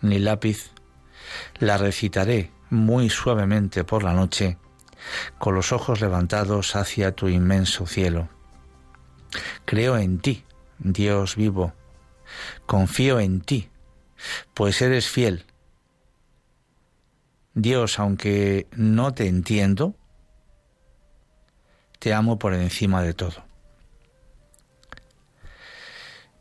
ni 0.00 0.18
lápiz, 0.18 0.70
la 1.58 1.76
recitaré 1.76 2.50
muy 2.70 3.10
suavemente 3.10 3.84
por 3.84 4.02
la 4.02 4.12
noche, 4.12 4.58
con 5.38 5.54
los 5.54 5.72
ojos 5.72 6.00
levantados 6.00 6.76
hacia 6.76 7.12
tu 7.12 7.28
inmenso 7.28 7.86
cielo. 7.86 8.28
Creo 9.64 9.96
en 9.96 10.18
ti, 10.18 10.44
Dios 10.78 11.36
vivo, 11.36 11.72
confío 12.66 13.20
en 13.20 13.40
ti, 13.40 13.70
pues 14.54 14.80
eres 14.82 15.08
fiel. 15.08 15.44
Dios, 17.54 17.98
aunque 17.98 18.66
no 18.72 19.14
te 19.14 19.28
entiendo, 19.28 19.94
te 21.98 22.12
amo 22.12 22.38
por 22.38 22.54
encima 22.54 23.02
de 23.02 23.14
todo. 23.14 23.44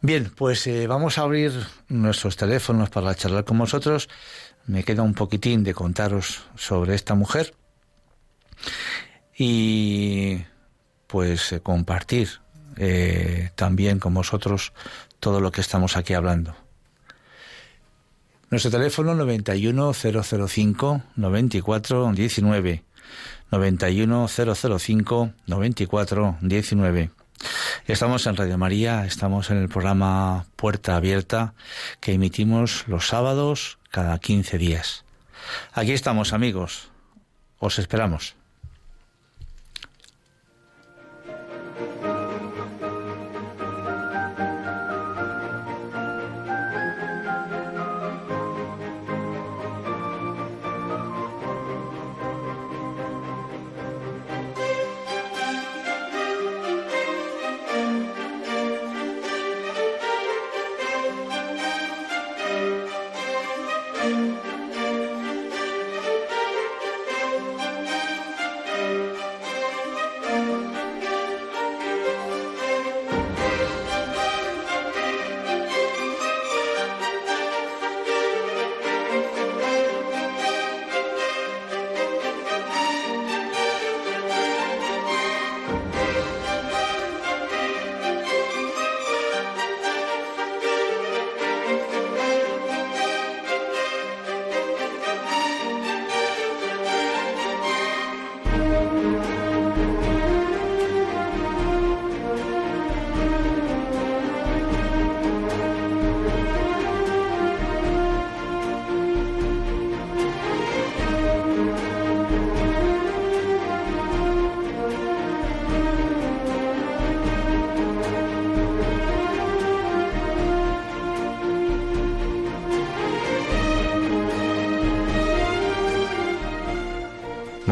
Bien, 0.02 0.32
pues 0.36 0.68
eh, 0.68 0.86
vamos 0.88 1.18
a 1.18 1.22
abrir 1.22 1.54
nuestros 1.88 2.36
teléfonos 2.36 2.90
para 2.90 3.16
charlar 3.16 3.46
con 3.46 3.58
vosotros 3.58 4.10
me 4.66 4.84
queda 4.84 5.04
un 5.04 5.14
poquitín 5.14 5.64
de 5.64 5.74
contaros 5.74 6.44
sobre 6.56 6.96
esta 6.96 7.16
mujer 7.16 7.56
y 9.38 10.44
pues 11.08 11.52
eh, 11.52 11.60
compartir 11.62 12.30
eh, 12.78 13.52
también 13.56 14.00
con 14.00 14.14
vosotros 14.14 14.74
todo 15.20 15.40
lo 15.42 15.52
que 15.52 15.62
estamos 15.62 15.98
aquí 15.98 16.14
hablando. 16.14 16.56
Nuestro 18.50 18.72
teléfono 18.72 19.16
91005 19.16 21.02
9419 21.16 22.84
91005 23.52 25.34
9419 25.48 27.12
Estamos 27.88 28.26
en 28.28 28.38
Radio 28.38 28.58
María, 28.58 29.06
estamos 29.06 29.50
en 29.50 29.58
el 29.58 29.68
programa 29.70 30.46
Puerta 30.56 30.96
Abierta 30.96 31.54
que 32.00 32.14
emitimos 32.14 32.88
los 32.88 33.08
sábados 33.08 33.80
cada 33.90 34.18
15 34.20 34.58
días. 34.58 35.04
Aquí 35.74 35.92
estamos 35.92 36.32
amigos, 36.32 36.90
os 37.60 37.80
esperamos. 37.80 38.36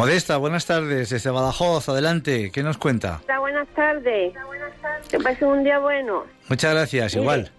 Modesta, 0.01 0.37
buenas 0.37 0.65
tardes, 0.65 1.11
desde 1.11 1.29
Badajoz, 1.29 1.87
adelante, 1.87 2.49
¿qué 2.51 2.63
nos 2.63 2.79
cuenta? 2.79 3.21
Hola, 3.25 3.37
buenas 3.37 3.67
tardes. 3.75 4.33
Que 5.11 5.19
pase 5.19 5.45
un 5.45 5.63
día 5.63 5.77
bueno. 5.77 6.23
Muchas 6.49 6.73
gracias, 6.73 7.13
Mire, 7.13 7.21
igual. 7.21 7.51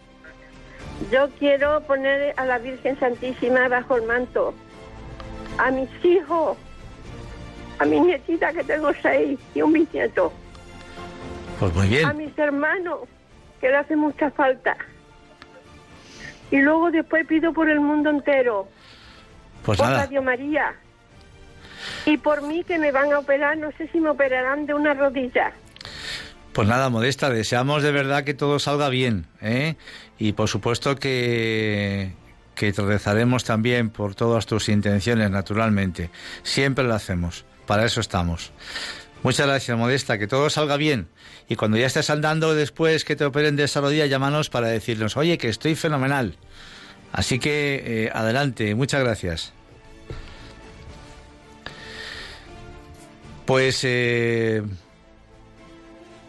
Yo 1.12 1.28
quiero 1.38 1.80
poner 1.82 2.34
a 2.36 2.44
la 2.44 2.58
Virgen 2.58 2.98
Santísima 2.98 3.68
bajo 3.68 3.96
el 3.96 4.06
manto. 4.08 4.54
A 5.56 5.70
mis 5.70 5.88
hijos, 6.04 6.58
a 7.78 7.84
mi 7.84 8.00
nietita 8.00 8.52
que 8.52 8.64
tengo 8.64 8.90
seis 9.00 9.38
y 9.54 9.62
un 9.62 9.72
bisnieto. 9.72 10.32
Pues 11.60 11.72
muy 11.74 11.86
A 11.86 11.90
bien, 11.90 12.16
mis 12.16 12.36
hermanos, 12.36 13.02
que 13.60 13.68
le 13.68 13.76
hace 13.76 13.94
mucha 13.94 14.32
falta. 14.32 14.76
Y 16.50 16.56
luego 16.56 16.90
después 16.90 17.24
pido 17.24 17.52
por 17.52 17.70
el 17.70 17.78
mundo 17.78 18.10
entero. 18.10 18.66
pues 19.64 19.78
por 19.78 19.86
nada, 19.86 20.06
Radio 20.06 20.22
María. 20.22 20.74
Y 22.06 22.16
por 22.16 22.42
mí 22.42 22.64
que 22.64 22.78
me 22.78 22.90
van 22.90 23.12
a 23.12 23.18
operar, 23.18 23.56
no 23.56 23.70
sé 23.78 23.88
si 23.88 24.00
me 24.00 24.10
operarán 24.10 24.66
de 24.66 24.74
una 24.74 24.94
rodilla. 24.94 25.52
pues 26.52 26.68
nada, 26.68 26.90
Modesta, 26.90 27.30
deseamos 27.30 27.82
de 27.82 27.92
verdad 27.92 28.24
que 28.24 28.34
todo 28.34 28.58
salga 28.58 28.88
bien, 28.88 29.26
¿eh? 29.40 29.76
Y 30.18 30.32
por 30.32 30.48
supuesto 30.48 30.96
que, 30.96 32.12
que 32.54 32.72
te 32.72 32.82
rezaremos 32.82 33.44
también 33.44 33.90
por 33.90 34.14
todas 34.14 34.46
tus 34.46 34.68
intenciones, 34.68 35.30
naturalmente. 35.30 36.10
Siempre 36.42 36.84
lo 36.84 36.94
hacemos, 36.94 37.44
para 37.66 37.84
eso 37.84 38.00
estamos. 38.00 38.52
Muchas 39.22 39.46
gracias, 39.46 39.78
Modesta, 39.78 40.18
que 40.18 40.26
todo 40.26 40.50
salga 40.50 40.76
bien. 40.76 41.06
Y 41.48 41.54
cuando 41.56 41.76
ya 41.76 41.86
estés 41.86 42.10
andando 42.10 42.54
después 42.54 43.04
que 43.04 43.14
te 43.14 43.24
operen 43.24 43.54
de 43.56 43.64
esa 43.64 43.80
rodilla, 43.80 44.06
llámanos 44.06 44.50
para 44.50 44.68
decirnos, 44.68 45.16
oye, 45.16 45.38
que 45.38 45.48
estoy 45.48 45.76
fenomenal. 45.76 46.34
Así 47.12 47.38
que 47.38 47.82
eh, 47.84 48.10
adelante, 48.12 48.74
muchas 48.74 49.02
gracias. 49.02 49.52
Pues 53.52 53.80
eh, 53.84 54.62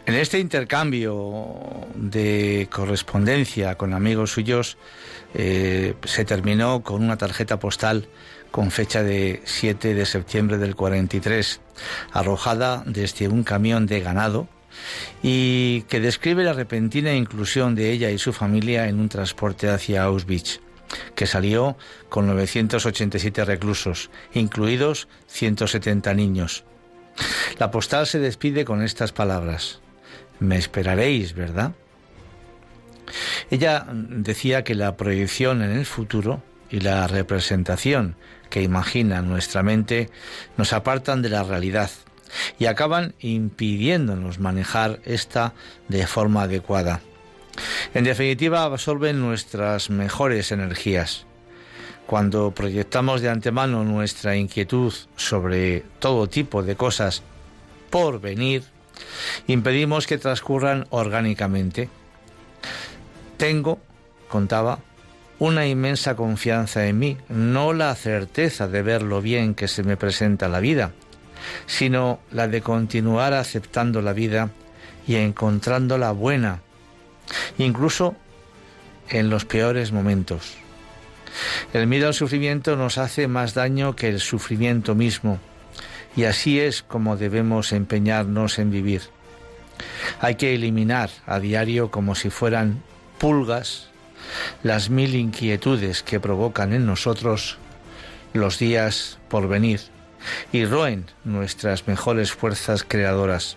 en 0.04 0.14
este 0.14 0.38
intercambio 0.38 1.54
de 1.94 2.68
correspondencia 2.70 3.76
con 3.76 3.94
amigos 3.94 4.32
suyos 4.32 4.76
eh, 5.32 5.94
se 6.04 6.26
terminó 6.26 6.82
con 6.82 7.02
una 7.02 7.16
tarjeta 7.16 7.58
postal 7.58 8.08
con 8.50 8.70
fecha 8.70 9.02
de 9.02 9.40
7 9.46 9.94
de 9.94 10.04
septiembre 10.04 10.58
del 10.58 10.76
43, 10.76 11.62
arrojada 12.12 12.82
desde 12.84 13.28
un 13.28 13.42
camión 13.42 13.86
de 13.86 14.00
ganado 14.00 14.46
y 15.22 15.80
que 15.88 16.00
describe 16.00 16.44
la 16.44 16.52
repentina 16.52 17.14
inclusión 17.14 17.74
de 17.74 17.90
ella 17.90 18.10
y 18.10 18.18
su 18.18 18.34
familia 18.34 18.86
en 18.86 19.00
un 19.00 19.08
transporte 19.08 19.70
hacia 19.70 20.04
Auschwitz, 20.04 20.60
que 21.14 21.26
salió 21.26 21.78
con 22.10 22.26
987 22.26 23.46
reclusos, 23.46 24.10
incluidos 24.34 25.08
170 25.28 26.12
niños. 26.12 26.66
La 27.58 27.70
postal 27.70 28.06
se 28.06 28.18
despide 28.18 28.64
con 28.64 28.82
estas 28.82 29.12
palabras. 29.12 29.80
Me 30.40 30.56
esperaréis, 30.56 31.34
¿verdad? 31.34 31.72
Ella 33.50 33.86
decía 33.88 34.64
que 34.64 34.74
la 34.74 34.96
proyección 34.96 35.62
en 35.62 35.70
el 35.70 35.86
futuro 35.86 36.42
y 36.70 36.80
la 36.80 37.06
representación 37.06 38.16
que 38.50 38.62
imagina 38.62 39.22
nuestra 39.22 39.62
mente 39.62 40.10
nos 40.56 40.72
apartan 40.72 41.22
de 41.22 41.28
la 41.28 41.42
realidad 41.42 41.90
y 42.58 42.66
acaban 42.66 43.14
impidiéndonos 43.20 44.40
manejar 44.40 45.00
esta 45.04 45.54
de 45.88 46.06
forma 46.06 46.42
adecuada. 46.42 47.00
En 47.94 48.04
definitiva, 48.04 48.64
absorben 48.64 49.20
nuestras 49.20 49.90
mejores 49.90 50.50
energías. 50.50 51.26
Cuando 52.06 52.50
proyectamos 52.50 53.22
de 53.22 53.30
antemano 53.30 53.82
nuestra 53.82 54.36
inquietud 54.36 54.92
sobre 55.16 55.84
todo 55.98 56.28
tipo 56.28 56.62
de 56.62 56.76
cosas 56.76 57.22
por 57.90 58.20
venir, 58.20 58.64
impedimos 59.46 60.06
que 60.06 60.18
transcurran 60.18 60.86
orgánicamente. 60.90 61.88
Tengo, 63.38 63.78
contaba, 64.28 64.80
una 65.38 65.66
inmensa 65.66 66.14
confianza 66.14 66.86
en 66.86 66.98
mí, 66.98 67.16
no 67.28 67.72
la 67.72 67.94
certeza 67.94 68.68
de 68.68 68.82
ver 68.82 69.02
lo 69.02 69.20
bien 69.20 69.54
que 69.54 69.68
se 69.68 69.82
me 69.82 69.96
presenta 69.96 70.48
la 70.48 70.60
vida, 70.60 70.92
sino 71.66 72.20
la 72.30 72.48
de 72.48 72.60
continuar 72.60 73.32
aceptando 73.32 74.02
la 74.02 74.12
vida 74.12 74.50
y 75.06 75.16
encontrándola 75.16 76.12
buena, 76.12 76.60
incluso 77.58 78.14
en 79.08 79.30
los 79.30 79.44
peores 79.44 79.92
momentos. 79.92 80.63
El 81.72 81.86
miedo 81.86 82.06
al 82.06 82.14
sufrimiento 82.14 82.76
nos 82.76 82.98
hace 82.98 83.28
más 83.28 83.54
daño 83.54 83.96
que 83.96 84.08
el 84.08 84.20
sufrimiento 84.20 84.94
mismo, 84.94 85.40
y 86.16 86.24
así 86.24 86.60
es 86.60 86.82
como 86.82 87.16
debemos 87.16 87.72
empeñarnos 87.72 88.58
en 88.58 88.70
vivir. 88.70 89.02
Hay 90.20 90.36
que 90.36 90.54
eliminar 90.54 91.10
a 91.26 91.40
diario 91.40 91.90
como 91.90 92.14
si 92.14 92.30
fueran 92.30 92.82
pulgas 93.18 93.88
las 94.62 94.90
mil 94.90 95.14
inquietudes 95.14 96.02
que 96.02 96.20
provocan 96.20 96.72
en 96.72 96.86
nosotros 96.86 97.58
los 98.32 98.58
días 98.58 99.18
por 99.28 99.48
venir 99.48 99.80
y 100.52 100.64
roen 100.64 101.06
nuestras 101.24 101.86
mejores 101.86 102.32
fuerzas 102.32 102.84
creadoras. 102.86 103.56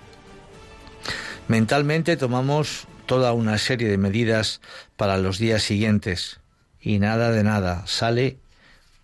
Mentalmente 1.48 2.18
tomamos 2.18 2.88
toda 3.06 3.32
una 3.34 3.58
serie 3.58 3.88
de 3.88 3.98
medidas 3.98 4.60
para 4.98 5.18
los 5.18 5.38
días 5.38 5.64
siguientes 5.64 6.40
y 6.80 7.00
nada 7.00 7.32
de 7.32 7.44
nada 7.44 7.86
sale 7.88 8.40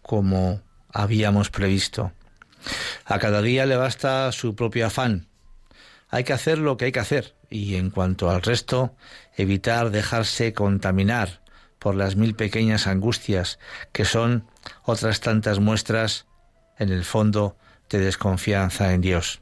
como 0.01 0.61
habíamos 0.89 1.49
previsto. 1.49 2.11
A 3.05 3.19
cada 3.19 3.41
día 3.41 3.65
le 3.65 3.76
basta 3.76 4.32
su 4.32 4.55
propio 4.55 4.88
afán. 4.88 5.28
Hay 6.09 6.24
que 6.24 6.34
hacer 6.34 6.59
lo 6.59 6.78
que 6.78 6.86
hay 6.86 6.91
que 6.91 6.99
hacer 6.99 7.36
y 7.49 7.76
en 7.76 7.91
cuanto 7.91 8.30
al 8.32 8.41
resto, 8.41 8.95
evitar 9.36 9.91
dejarse 9.91 10.53
contaminar 10.53 11.41
por 11.78 11.95
las 11.95 12.15
mil 12.15 12.36
pequeñas 12.36 12.88
angustias 12.88 13.59
que 13.91 14.05
son 14.05 14.47
otras 14.84 15.19
tantas 15.19 15.59
muestras 15.59 16.26
en 16.80 16.89
el 16.89 17.03
fondo 17.03 17.57
de 17.89 17.99
desconfianza 17.99 18.93
en 18.93 19.01
Dios. 19.01 19.41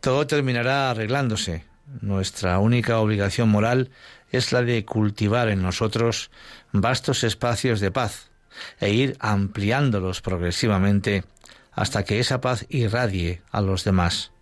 Todo 0.00 0.26
terminará 0.26 0.90
arreglándose. 0.90 1.64
Nuestra 2.00 2.58
única 2.58 3.00
obligación 3.00 3.48
moral 3.48 3.90
es 4.30 4.52
la 4.52 4.62
de 4.62 4.84
cultivar 4.84 5.48
en 5.48 5.60
nosotros 5.60 6.30
vastos 6.72 7.24
espacios 7.24 7.80
de 7.80 7.90
paz 7.90 8.30
e 8.78 8.90
ir 8.90 9.16
ampliándolos 9.20 10.20
progresivamente 10.20 11.24
hasta 11.72 12.04
que 12.04 12.20
esa 12.20 12.40
paz 12.40 12.66
irradie 12.68 13.42
a 13.50 13.60
los 13.60 13.84
demás. 13.84 14.32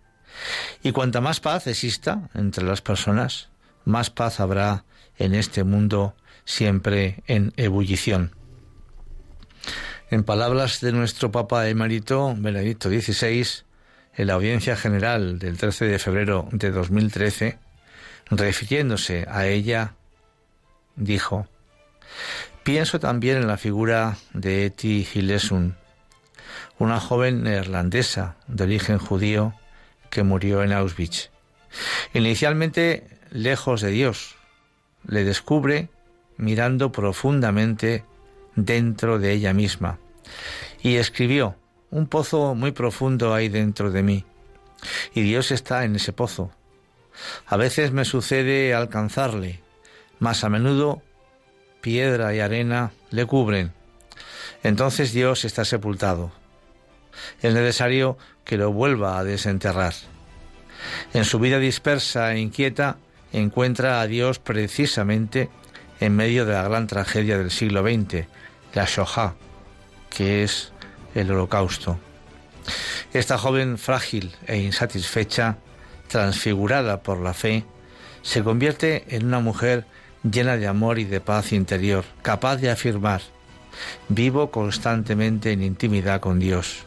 Y 0.83 0.91
cuanta 0.91 1.21
más 1.21 1.39
paz 1.39 1.67
exista 1.67 2.29
entre 2.33 2.63
las 2.63 2.81
personas, 2.81 3.49
más 3.85 4.09
paz 4.09 4.39
habrá 4.39 4.85
en 5.17 5.35
este 5.35 5.63
mundo 5.63 6.15
siempre 6.45 7.23
en 7.27 7.53
ebullición. 7.57 8.35
En 10.09 10.23
palabras 10.23 10.81
de 10.81 10.91
nuestro 10.91 11.31
Papa 11.31 11.67
emérito 11.67 12.33
Benedicto 12.35 12.89
XVI, 12.89 13.45
en 14.15 14.27
la 14.27 14.33
audiencia 14.33 14.75
general 14.75 15.37
del 15.37 15.57
13 15.57 15.85
de 15.85 15.99
febrero 15.99 16.47
de 16.51 16.71
2013, 16.71 17.59
refiriéndose 18.31 19.27
a 19.29 19.45
ella, 19.45 19.95
dijo, 20.95 21.47
Pienso 22.63 22.99
también 22.99 23.37
en 23.37 23.47
la 23.47 23.57
figura 23.57 24.17
de 24.33 24.65
Eti 24.65 25.07
Hilesun, 25.13 25.75
una 26.77 26.99
joven 26.99 27.43
neerlandesa 27.43 28.35
de 28.47 28.63
origen 28.63 28.97
judío 28.97 29.53
que 30.09 30.23
murió 30.23 30.63
en 30.63 30.71
Auschwitz. 30.71 31.29
Inicialmente 32.13 33.07
lejos 33.31 33.81
de 33.81 33.91
Dios, 33.91 34.35
le 35.07 35.23
descubre 35.23 35.89
mirando 36.37 36.91
profundamente 36.91 38.03
dentro 38.55 39.19
de 39.19 39.33
ella 39.33 39.53
misma 39.53 39.99
y 40.81 40.95
escribió, 40.95 41.55
un 41.91 42.07
pozo 42.07 42.55
muy 42.55 42.71
profundo 42.71 43.33
hay 43.33 43.49
dentro 43.49 43.91
de 43.91 44.03
mí 44.03 44.25
y 45.13 45.21
Dios 45.21 45.51
está 45.51 45.83
en 45.83 45.95
ese 45.95 46.13
pozo. 46.13 46.51
A 47.45 47.57
veces 47.57 47.91
me 47.91 48.05
sucede 48.05 48.73
alcanzarle, 48.73 49.61
más 50.19 50.43
a 50.43 50.49
menudo 50.49 51.01
piedra 51.81 52.33
y 52.33 52.39
arena 52.39 52.91
le 53.11 53.25
cubren. 53.25 53.73
Entonces 54.63 55.13
Dios 55.13 55.45
está 55.45 55.65
sepultado. 55.65 56.31
Es 57.41 57.53
necesario 57.53 58.17
que 58.43 58.57
lo 58.57 58.71
vuelva 58.71 59.19
a 59.19 59.23
desenterrar. 59.23 59.93
En 61.13 61.25
su 61.25 61.39
vida 61.39 61.59
dispersa 61.59 62.33
e 62.33 62.39
inquieta 62.39 62.97
encuentra 63.31 64.01
a 64.01 64.07
Dios 64.07 64.39
precisamente 64.39 65.49
en 65.99 66.15
medio 66.15 66.45
de 66.45 66.53
la 66.53 66.63
gran 66.63 66.87
tragedia 66.87 67.37
del 67.37 67.51
siglo 67.51 67.83
XX, 67.83 68.25
la 68.73 68.85
Shoah, 68.85 69.35
que 70.09 70.43
es 70.43 70.71
el 71.15 71.31
holocausto. 71.31 71.99
Esta 73.13 73.37
joven 73.37 73.77
frágil 73.77 74.35
e 74.47 74.57
insatisfecha, 74.57 75.57
transfigurada 76.07 77.01
por 77.01 77.19
la 77.19 77.33
fe, 77.33 77.65
se 78.21 78.43
convierte 78.43 79.15
en 79.15 79.25
una 79.25 79.39
mujer 79.39 79.85
llena 80.23 80.57
de 80.57 80.67
amor 80.67 80.99
y 80.99 81.05
de 81.05 81.21
paz 81.21 81.53
interior, 81.53 82.05
capaz 82.21 82.57
de 82.57 82.69
afirmar, 82.69 83.21
vivo 84.07 84.51
constantemente 84.51 85.51
en 85.51 85.63
intimidad 85.63 86.19
con 86.19 86.39
Dios. 86.39 86.85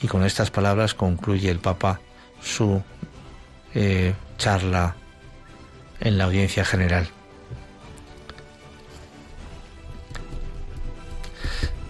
Y 0.00 0.06
con 0.06 0.24
estas 0.24 0.50
palabras 0.50 0.94
concluye 0.94 1.50
el 1.50 1.58
Papa 1.58 2.00
su 2.40 2.82
eh, 3.74 4.14
charla 4.36 4.94
en 6.00 6.18
la 6.18 6.24
audiencia 6.24 6.64
general. 6.64 7.08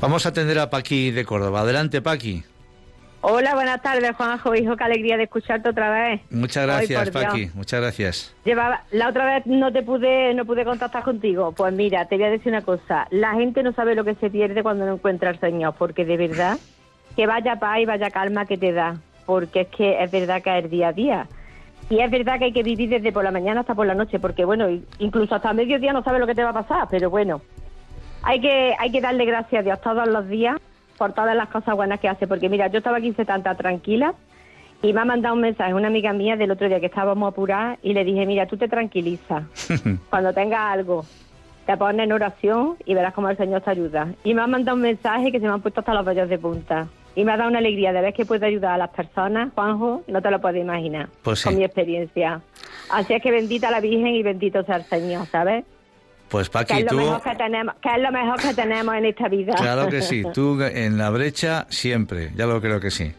Vamos 0.00 0.24
a 0.24 0.28
atender 0.30 0.58
a 0.58 0.70
Paqui 0.70 1.10
de 1.10 1.24
Córdoba. 1.24 1.62
Adelante, 1.62 2.00
Paqui. 2.00 2.44
Hola, 3.20 3.54
buenas 3.54 3.82
tardes, 3.82 4.14
Juanjo, 4.14 4.54
hijo, 4.54 4.76
qué 4.76 4.84
alegría 4.84 5.16
de 5.16 5.24
escucharte 5.24 5.68
otra 5.68 5.90
vez. 5.90 6.20
Muchas 6.30 6.66
gracias, 6.66 7.10
Paqui, 7.10 7.50
muchas 7.52 7.80
gracias. 7.80 8.34
Llevaba, 8.44 8.84
la 8.92 9.08
otra 9.08 9.24
vez 9.26 9.46
no 9.46 9.72
te 9.72 9.82
pude, 9.82 10.34
no 10.34 10.44
pude 10.44 10.64
contactar 10.64 11.02
contigo. 11.02 11.50
Pues 11.50 11.74
mira, 11.74 12.06
te 12.06 12.14
voy 12.14 12.26
a 12.26 12.30
decir 12.30 12.52
una 12.52 12.62
cosa, 12.62 13.08
la 13.10 13.34
gente 13.34 13.64
no 13.64 13.72
sabe 13.72 13.96
lo 13.96 14.04
que 14.04 14.14
se 14.14 14.30
pierde 14.30 14.62
cuando 14.62 14.86
no 14.86 14.94
encuentra 14.94 15.30
al 15.30 15.40
Señor, 15.40 15.74
porque 15.76 16.04
de 16.04 16.16
verdad, 16.16 16.58
que 17.16 17.26
vaya 17.26 17.56
paz 17.56 17.80
y 17.80 17.86
vaya 17.86 18.10
calma 18.10 18.46
que 18.46 18.56
te 18.56 18.72
da, 18.72 19.00
porque 19.26 19.62
es 19.62 19.68
que 19.68 20.00
es 20.00 20.10
verdad 20.12 20.40
que 20.40 20.56
es 20.56 20.70
día 20.70 20.88
a 20.88 20.92
día. 20.92 21.26
Y 21.90 22.00
es 22.00 22.10
verdad 22.12 22.38
que 22.38 22.44
hay 22.44 22.52
que 22.52 22.62
vivir 22.62 22.88
desde 22.88 23.10
por 23.10 23.24
la 23.24 23.32
mañana 23.32 23.60
hasta 23.62 23.74
por 23.74 23.86
la 23.86 23.94
noche, 23.94 24.20
porque 24.20 24.44
bueno, 24.44 24.68
incluso 25.00 25.34
hasta 25.34 25.52
mediodía 25.52 25.92
no 25.92 26.04
sabes 26.04 26.20
lo 26.20 26.26
que 26.26 26.36
te 26.36 26.44
va 26.44 26.50
a 26.50 26.62
pasar, 26.62 26.86
pero 26.88 27.10
bueno, 27.10 27.42
hay 28.22 28.40
que, 28.40 28.76
hay 28.78 28.92
que 28.92 29.00
darle 29.00 29.24
gracias 29.24 29.60
a 29.60 29.64
Dios 29.64 29.80
todos 29.80 30.06
los 30.06 30.28
días 30.28 30.56
por 30.98 31.12
todas 31.12 31.36
las 31.36 31.48
cosas 31.48 31.76
buenas 31.76 32.00
que 32.00 32.08
hace, 32.08 32.26
porque 32.26 32.48
mira, 32.48 32.66
yo 32.66 32.78
estaba 32.78 32.98
aquí 32.98 33.12
tanta 33.12 33.54
tranquila 33.54 34.14
y 34.82 34.92
me 34.92 35.00
ha 35.00 35.04
mandado 35.04 35.34
un 35.34 35.40
mensaje 35.40 35.74
una 35.74 35.88
amiga 35.88 36.12
mía 36.12 36.36
del 36.36 36.50
otro 36.50 36.68
día 36.68 36.80
que 36.80 36.86
estábamos 36.86 37.32
apuradas 37.32 37.78
y 37.82 37.94
le 37.94 38.04
dije, 38.04 38.26
mira, 38.26 38.46
tú 38.46 38.56
te 38.56 38.68
tranquilizas, 38.68 39.44
cuando 40.10 40.32
tengas 40.32 40.60
algo, 40.60 41.04
te 41.66 41.76
pones 41.76 42.04
en 42.04 42.12
oración 42.12 42.76
y 42.84 42.94
verás 42.94 43.14
cómo 43.14 43.28
el 43.28 43.36
Señor 43.36 43.60
te 43.62 43.70
ayuda. 43.70 44.08
Y 44.24 44.34
me 44.34 44.42
ha 44.42 44.46
mandado 44.46 44.76
un 44.76 44.82
mensaje 44.82 45.32
que 45.32 45.40
se 45.40 45.46
me 45.46 45.52
han 45.52 45.60
puesto 45.60 45.80
hasta 45.80 45.94
los 45.94 46.04
vellos 46.04 46.28
de 46.28 46.38
punta. 46.38 46.88
Y 47.14 47.24
me 47.24 47.32
ha 47.32 47.36
dado 47.36 47.50
una 47.50 47.58
alegría 47.58 47.92
de 47.92 48.00
ver 48.00 48.14
que 48.14 48.24
puedo 48.24 48.46
ayudar 48.46 48.74
a 48.74 48.78
las 48.78 48.90
personas, 48.90 49.52
Juanjo, 49.54 50.02
no 50.06 50.22
te 50.22 50.30
lo 50.30 50.40
puedes 50.40 50.62
imaginar, 50.62 51.08
pues 51.22 51.42
con 51.42 51.56
mi 51.56 51.64
experiencia. 51.64 52.40
Así 52.90 53.12
es 53.12 53.22
que 53.22 53.30
bendita 53.30 53.70
la 53.70 53.80
Virgen 53.80 54.14
y 54.14 54.22
bendito 54.22 54.62
sea 54.62 54.76
el 54.76 54.84
Señor, 54.84 55.26
¿sabes? 55.26 55.64
Pues 56.28 56.50
Paqui, 56.50 56.74
que 56.74 56.80
es, 56.80 56.84
lo 56.84 56.90
tú... 56.90 56.96
mejor 56.98 57.22
que, 57.22 57.34
tenemos, 57.36 57.74
que 57.80 57.88
es 57.88 58.02
lo 58.02 58.12
mejor 58.12 58.40
que 58.40 58.54
tenemos 58.54 58.94
en 58.94 59.04
esta 59.06 59.28
vida. 59.28 59.54
Claro 59.54 59.88
que 59.88 60.02
sí, 60.02 60.22
tú 60.34 60.60
en 60.62 60.98
la 60.98 61.10
brecha 61.10 61.66
siempre, 61.70 62.30
ya 62.36 62.46
lo 62.46 62.60
creo 62.60 62.80
que 62.80 62.90
sí. 62.90 63.12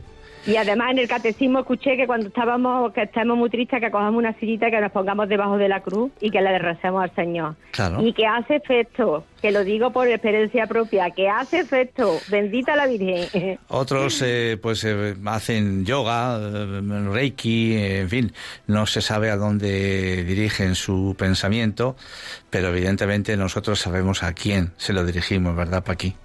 Y 0.46 0.56
además 0.56 0.92
en 0.92 1.00
el 1.00 1.08
catecismo 1.08 1.60
escuché 1.60 1.98
que 1.98 2.08
cuando 2.08 2.28
estábamos, 2.28 2.94
que 2.94 3.04
estamos 3.04 3.38
muy 3.38 3.50
tristes, 3.50 3.80
que 3.80 3.92
cojamos 3.92 4.18
una 4.18 4.34
sillita, 4.40 4.70
que 4.70 4.80
nos 4.80 4.92
pongamos 4.92 5.28
debajo 5.30 5.58
de 5.58 5.70
la 5.70 5.82
cruz 5.82 6.12
y 6.20 6.32
que 6.32 6.42
le 6.42 6.58
recemos 6.58 7.04
al 7.04 7.14
Señor. 7.16 7.56
Claro. 7.72 8.02
Y 8.06 8.14
que 8.14 8.26
hace 8.26 8.56
efecto, 8.56 9.26
que 9.42 9.52
lo 9.52 9.64
digo 9.64 9.92
por 9.92 10.08
experiencia 10.08 10.68
propia, 10.68 11.12
que 11.12 11.30
hace 11.30 11.60
efecto, 11.60 12.20
bendita 12.30 12.76
la 12.76 12.88
Virgen. 12.88 13.60
Otros 13.68 14.22
eh, 14.26 14.58
pues 14.62 14.84
eh, 14.84 15.16
hacen 15.26 15.86
yoga, 15.86 16.40
eh, 16.40 16.82
reiki, 17.12 17.76
en 17.76 18.10
fin, 18.10 18.34
no 18.68 18.86
se 18.86 19.02
sabe 19.02 19.30
a 19.30 19.38
dónde 19.38 20.24
dirigen 20.24 20.76
su 20.76 21.16
pensamiento, 21.18 21.96
pero 22.50 22.70
evidentemente 22.70 23.36
nosotros 23.38 23.80
sabemos 23.80 24.24
a 24.24 24.34
quién 24.34 24.72
se 24.78 24.94
lo 24.94 25.06
dirigimos, 25.06 25.56
¿verdad, 25.56 25.84
Paqui? 25.84 26.16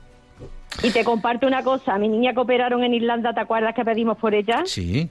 Y 0.83 0.91
te 0.91 1.05
comparto 1.05 1.47
una 1.47 1.63
cosa, 1.63 1.99
mi 1.99 2.09
niña 2.09 2.33
que 2.33 2.41
operaron 2.41 2.83
en 2.85 2.95
Irlanda, 2.95 3.33
¿te 3.33 3.41
acuerdas 3.41 3.75
que 3.75 3.85
pedimos 3.85 4.19
por 4.19 4.35
ella? 4.35 4.63
Sí. 4.65 5.09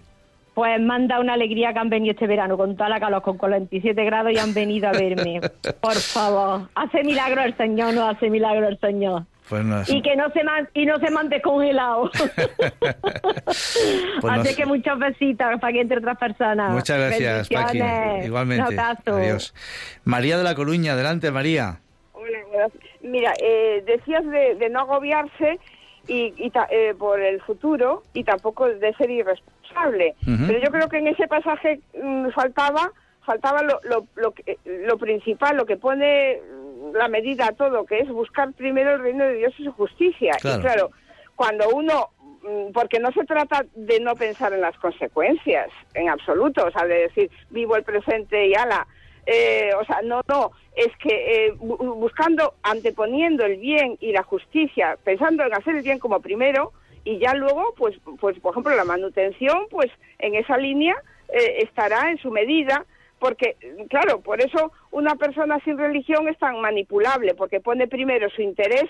Pues 0.53 0.79
manda 0.79 1.19
una 1.19 1.33
alegría 1.33 1.73
que 1.73 1.79
han 1.79 1.89
venido 1.89 2.11
este 2.11 2.27
verano 2.27 2.57
con 2.57 2.75
toda 2.75 2.89
la 2.89 2.99
calor, 2.99 3.23
con 3.23 3.37
47 3.37 4.03
grados 4.03 4.31
y 4.33 4.37
han 4.37 4.53
venido 4.53 4.87
a 4.87 4.91
verme. 4.91 5.41
Por 5.81 5.95
favor, 5.95 6.69
hace 6.75 7.03
milagro 7.03 7.41
el 7.41 7.57
Señor, 7.57 7.95
no 7.95 8.07
hace 8.07 8.29
milagro 8.29 8.67
el 8.67 8.79
Señor. 8.79 9.23
Pues 9.49 9.65
no, 9.65 9.81
y 9.87 10.01
que 10.01 10.15
no 10.15 10.29
se 10.29 10.43
man, 10.43 10.69
y 10.73 10.85
no 10.85 10.99
se 10.99 11.09
man 11.09 11.27
descongelado. 11.27 12.09
pues 14.21 14.33
Así 14.33 14.49
no, 14.51 14.55
que 14.55 14.65
muchos 14.65 14.97
besitos 14.99 15.59
para 15.59 15.73
que 15.73 15.81
entre 15.81 15.97
otras 15.97 16.17
personas. 16.17 16.71
Muchas 16.71 16.97
gracias, 16.99 17.49
Paqui. 17.49 17.81
Igualmente. 18.23 18.77
Adiós. 18.79 19.53
María 20.05 20.37
de 20.37 20.43
la 20.43 20.55
Coruña, 20.55 20.93
adelante, 20.93 21.29
María. 21.31 21.79
Hola, 22.13 22.37
gracias. 22.53 22.92
Mira, 23.03 23.33
eh, 23.39 23.83
decías 23.85 24.25
de, 24.25 24.55
de, 24.55 24.69
no 24.69 24.79
agobiarse 24.79 25.59
y, 26.07 26.33
y 26.37 26.51
eh, 26.69 26.95
por 26.97 27.19
el 27.19 27.41
futuro 27.41 28.03
y 28.13 28.23
tampoco 28.23 28.67
de 28.67 28.93
ser 28.95 29.11
irresponsable. 29.11 30.15
Uh 30.25 30.31
-huh. 30.31 30.47
Pero 30.47 30.59
yo 30.59 30.71
creo 30.71 30.89
que 30.89 30.97
en 30.97 31.07
ese 31.07 31.27
pasaje 31.27 31.79
mmm, 32.01 32.29
faltaba 32.29 32.91
faltaba 33.25 33.61
lo, 33.63 33.79
lo, 33.83 34.05
lo, 34.15 34.33
lo, 34.65 34.97
principal, 34.97 35.55
lo 35.55 35.65
que 35.65 35.77
pone 35.77 36.41
la 36.93 37.07
medida 37.07 37.47
a 37.47 37.53
todo, 37.53 37.85
que 37.85 37.99
es 37.99 38.09
buscar 38.09 38.51
primero 38.53 38.95
el 38.95 39.01
reino 39.01 39.23
de 39.23 39.35
Dios 39.35 39.53
y 39.57 39.63
su 39.63 39.71
justicia. 39.71 40.33
Claro. 40.41 40.59
Y 40.59 40.61
claro, 40.61 40.91
cuando 41.35 41.69
uno 41.69 42.09
porque 42.73 42.99
no 42.99 43.11
se 43.11 43.23
trata 43.23 43.65
de 43.75 43.99
no 43.99 44.15
pensar 44.15 44.53
en 44.53 44.61
las 44.61 44.77
consecuencias, 44.77 45.69
en 45.93 46.09
absoluto, 46.09 46.65
o 46.65 46.71
sea, 46.71 46.85
de 46.85 47.03
decir, 47.03 47.31
vivo 47.49 47.75
el 47.75 47.83
presente 47.83 48.47
y 48.47 48.53
ala, 48.53 48.85
eh, 49.25 49.71
o 49.79 49.85
sea, 49.85 50.01
no, 50.03 50.21
no, 50.27 50.51
es 50.75 50.89
que 50.97 51.45
eh, 51.47 51.53
buscando, 51.59 52.55
anteponiendo 52.63 53.45
el 53.45 53.57
bien 53.57 53.97
y 54.01 54.11
la 54.11 54.23
justicia, 54.23 54.97
pensando 55.03 55.43
en 55.45 55.53
hacer 55.53 55.75
el 55.75 55.83
bien 55.83 55.99
como 55.99 56.19
primero 56.19 56.73
y 57.05 57.19
ya 57.19 57.33
luego, 57.33 57.73
pues, 57.77 57.97
pues 58.19 58.39
por 58.39 58.51
ejemplo, 58.51 58.75
la 58.75 58.85
manutención, 58.85 59.67
pues 59.69 59.91
en 60.19 60.35
esa 60.35 60.57
línea 60.57 60.95
eh, 61.29 61.63
estará 61.63 62.09
en 62.09 62.17
su 62.17 62.31
medida, 62.31 62.85
porque, 63.19 63.55
claro, 63.89 64.19
por 64.19 64.41
eso 64.41 64.71
una 64.91 65.15
persona 65.15 65.59
sin 65.63 65.77
religión 65.77 66.27
es 66.27 66.37
tan 66.37 66.59
manipulable, 66.59 67.33
porque 67.35 67.61
pone 67.61 67.87
primero 67.87 68.29
su 68.29 68.41
interés 68.41 68.89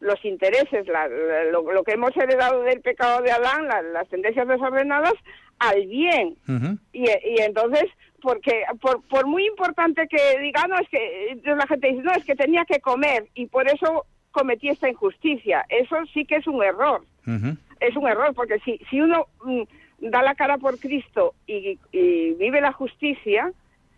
los 0.00 0.24
intereses, 0.24 0.86
la, 0.86 1.08
la, 1.08 1.44
lo, 1.44 1.72
lo, 1.72 1.82
que 1.82 1.92
hemos 1.94 2.16
heredado 2.16 2.62
del 2.62 2.80
pecado 2.80 3.20
de 3.22 3.32
Adán, 3.32 3.66
la, 3.66 3.82
las 3.82 4.08
tendencias 4.08 4.46
desordenadas, 4.46 5.14
al 5.58 5.86
bien. 5.86 6.36
Uh 6.46 6.52
-huh. 6.52 6.78
y, 6.92 7.02
y, 7.02 7.40
entonces, 7.40 7.86
porque 8.20 8.64
por, 8.80 9.02
por 9.08 9.26
muy 9.26 9.46
importante 9.46 10.08
que 10.08 10.38
diga, 10.40 10.66
no, 10.66 10.76
es 10.78 10.88
que 10.88 11.40
la 11.44 11.66
gente 11.66 11.88
dice, 11.88 12.02
no, 12.02 12.12
es 12.12 12.24
que 12.24 12.34
tenía 12.34 12.64
que 12.64 12.80
comer 12.80 13.26
y 13.34 13.46
por 13.46 13.68
eso 13.68 14.06
cometí 14.30 14.68
esta 14.68 14.88
injusticia. 14.88 15.64
Eso 15.68 15.96
sí 16.12 16.24
que 16.24 16.36
es 16.36 16.46
un 16.46 16.62
error. 16.62 17.02
Uh 17.26 17.30
-huh. 17.30 17.58
Es 17.80 17.96
un 17.96 18.08
error, 18.08 18.34
porque 18.34 18.58
si, 18.60 18.78
si 18.90 19.00
uno 19.00 19.26
mm, 19.44 19.62
da 20.10 20.22
la 20.22 20.34
cara 20.34 20.58
por 20.58 20.78
Cristo 20.78 21.34
y, 21.46 21.78
y 21.92 22.32
vive 22.34 22.60
la 22.60 22.72
justicia, 22.72 23.52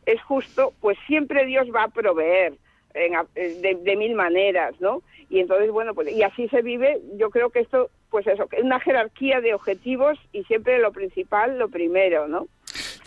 es 0.06 0.20
justo, 0.22 0.72
pues 0.80 0.98
siempre 1.06 1.46
Dios 1.46 1.68
va 1.74 1.84
a 1.84 1.88
proveer 1.88 2.54
en, 2.94 3.12
de, 3.34 3.74
de, 3.74 3.96
mil 3.96 4.14
maneras, 4.14 4.74
¿no? 4.80 5.02
Y 5.28 5.38
entonces, 5.38 5.70
bueno, 5.70 5.94
pues 5.94 6.10
y 6.10 6.22
así 6.22 6.48
se 6.48 6.62
vive, 6.62 7.00
yo 7.16 7.30
creo 7.30 7.50
que 7.50 7.60
esto, 7.60 7.90
pues 8.10 8.26
eso, 8.26 8.48
es 8.50 8.64
una 8.64 8.80
jerarquía 8.80 9.40
de 9.40 9.54
objetivos 9.54 10.18
y 10.32 10.42
siempre 10.44 10.78
lo 10.80 10.90
principal, 10.90 11.58
lo 11.58 11.68
primero, 11.68 12.26
¿no? 12.26 12.48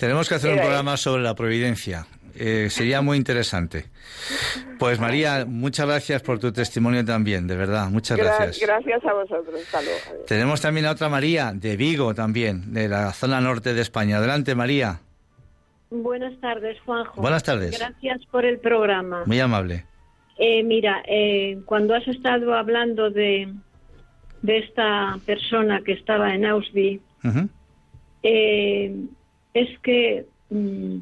Tenemos 0.03 0.27
que 0.27 0.35
hacer 0.35 0.51
un 0.51 0.59
programa 0.59 0.97
sobre 0.97 1.23
la 1.23 1.33
providencia. 1.33 2.05
Eh, 2.35 2.67
sería 2.69 3.01
muy 3.01 3.15
interesante. 3.15 3.85
Pues 4.77 4.99
María, 4.99 5.45
muchas 5.47 5.85
gracias 5.87 6.21
por 6.21 6.39
tu 6.39 6.51
testimonio 6.51 7.05
también, 7.05 7.47
de 7.47 7.55
verdad, 7.55 7.89
muchas 7.89 8.17
Gra 8.17 8.35
gracias. 8.35 8.67
Gracias 8.67 9.05
a 9.05 9.13
vosotros, 9.13 9.55
hasta 9.63 9.81
luego. 9.81 10.25
Tenemos 10.27 10.59
también 10.59 10.87
a 10.87 10.91
otra 10.91 11.07
María, 11.07 11.53
de 11.55 11.77
Vigo 11.77 12.13
también, 12.13 12.73
de 12.73 12.89
la 12.89 13.13
zona 13.13 13.39
norte 13.39 13.73
de 13.73 13.79
España. 13.81 14.17
Adelante, 14.17 14.55
María. 14.55 14.99
Buenas 15.89 16.37
tardes, 16.41 16.77
Juanjo. 16.81 17.21
Buenas 17.21 17.43
tardes. 17.43 17.79
Gracias 17.79 18.25
por 18.25 18.43
el 18.43 18.59
programa. 18.59 19.23
Muy 19.25 19.39
amable. 19.39 19.85
Eh, 20.37 20.63
mira, 20.63 21.01
eh, 21.07 21.61
cuando 21.63 21.95
has 21.95 22.05
estado 22.09 22.53
hablando 22.55 23.09
de, 23.09 23.53
de 24.41 24.57
esta 24.57 25.17
persona 25.25 25.79
que 25.79 25.93
estaba 25.93 26.35
en 26.35 26.45
Auschwitz, 26.45 27.01
uh 27.23 27.27
-huh. 27.29 27.49
Es 29.53 29.79
que 29.79 30.25
mm, 30.49 30.97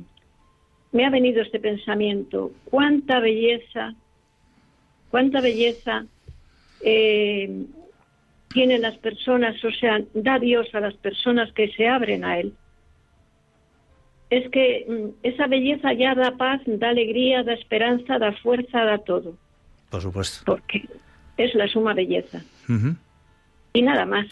me 0.92 1.06
ha 1.06 1.10
venido 1.10 1.42
este 1.42 1.60
pensamiento. 1.60 2.52
Cuánta 2.66 3.20
belleza, 3.20 3.94
cuánta 5.10 5.42
belleza 5.42 6.06
eh, 6.82 7.66
tienen 8.50 8.82
las 8.82 8.98
personas, 8.98 9.64
o 9.64 9.72
sea, 9.72 10.02
da 10.14 10.40
Dios 10.40 10.68
a 10.74 10.80
las 10.80 10.96
personas 10.96 11.52
que 11.54 11.72
se 11.74 11.88
abren 11.88 12.26
a 12.26 12.40
Él 12.40 12.54
es 14.32 14.50
que 14.50 14.86
mm, 14.88 15.10
esa 15.24 15.46
belleza 15.46 15.94
ya 15.94 16.16
da 16.16 16.32
paz, 16.38 16.62
da 16.66 16.90
alegría, 16.90 17.44
da 17.44 17.54
esperanza, 17.54 18.18
da 18.18 18.32
fuerza, 18.32 18.84
da 18.86 18.98
todo. 18.98 19.38
Por 19.90 20.02
supuesto. 20.02 20.44
Porque 20.46 20.88
es 21.38 21.54
la 21.54 21.68
suma 21.68 21.94
belleza. 21.94 22.42
Uh 22.68 22.74
-huh. 22.74 22.96
Y 23.74 23.82
nada 23.82 24.06
más. 24.06 24.26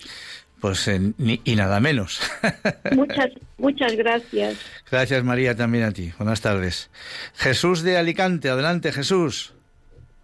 Pues 0.62 0.88
eh, 0.88 1.00
ni, 1.18 1.42
y 1.44 1.56
nada 1.56 1.80
menos. 1.80 2.22
muchas, 2.92 3.30
muchas 3.58 3.96
gracias. 3.96 4.60
Gracias 4.90 5.24
María 5.24 5.56
también 5.56 5.86
a 5.86 5.92
ti. 5.92 6.12
Buenas 6.18 6.42
tardes. 6.42 6.90
Jesús 7.36 7.84
de 7.84 7.98
Alicante, 7.98 8.50
adelante 8.50 8.92
Jesús. 8.92 9.54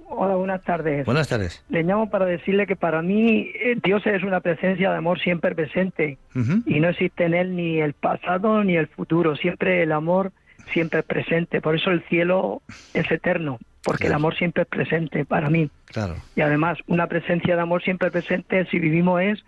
Hola, 0.08 0.36
buenas 0.36 0.64
tardes. 0.64 1.06
Buenas 1.06 1.28
tardes. 1.28 1.64
Le 1.70 1.84
llamo 1.84 2.10
para 2.10 2.26
decirle 2.26 2.68
que 2.68 2.76
para 2.76 3.02
mí 3.02 3.52
eh, 3.56 3.78
Dios 3.84 4.06
es 4.06 4.24
una 4.24 4.40
presencia 4.40 4.92
de 4.92 4.98
amor 4.98 5.20
siempre 5.20 5.56
presente 5.56 6.18
uh 6.36 6.40
-huh. 6.40 6.64
y 6.66 6.80
no 6.80 6.90
existe 6.90 7.26
en 7.26 7.34
él 7.34 7.56
ni 7.56 7.80
el 7.80 7.94
pasado 7.94 8.64
ni 8.64 8.76
el 8.78 8.88
futuro, 8.88 9.36
siempre 9.36 9.82
el 9.84 9.92
amor 9.92 10.32
siempre 10.72 11.00
es 11.00 11.06
presente, 11.06 11.62
por 11.62 11.76
eso 11.76 11.92
el 11.92 12.04
cielo 12.04 12.62
es 12.94 13.10
eterno, 13.12 13.60
porque 13.84 14.06
claro. 14.06 14.14
el 14.14 14.16
amor 14.16 14.36
siempre 14.36 14.64
es 14.64 14.70
presente 14.70 15.26
para 15.26 15.50
mí. 15.50 15.70
Claro. 15.86 16.16
Y 16.36 16.42
además 16.42 16.78
una 16.88 17.08
presencia 17.08 17.56
de 17.56 17.62
amor 17.62 17.84
siempre 17.84 18.12
presente 18.12 18.66
si 18.66 18.80
vivimos 18.80 19.22
es 19.22 19.44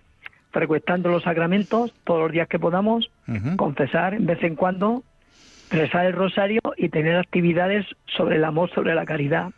frecuentando 0.58 1.10
los 1.10 1.22
sacramentos 1.22 1.94
todos 2.04 2.22
los 2.22 2.32
días 2.32 2.48
que 2.48 2.58
podamos, 2.58 3.12
confesar 3.58 4.16
en 4.16 4.26
vez 4.26 4.42
en 4.42 4.56
cuando, 4.56 5.04
rezar 5.70 6.08
el 6.08 6.14
rosario 6.14 6.62
y 6.78 6.90
tener 6.90 7.16
actividades 7.16 7.86
sobre 8.08 8.38
el 8.38 8.44
amor, 8.44 8.72
sobre 8.72 8.96
la 8.96 9.06
caridad, 9.06 9.52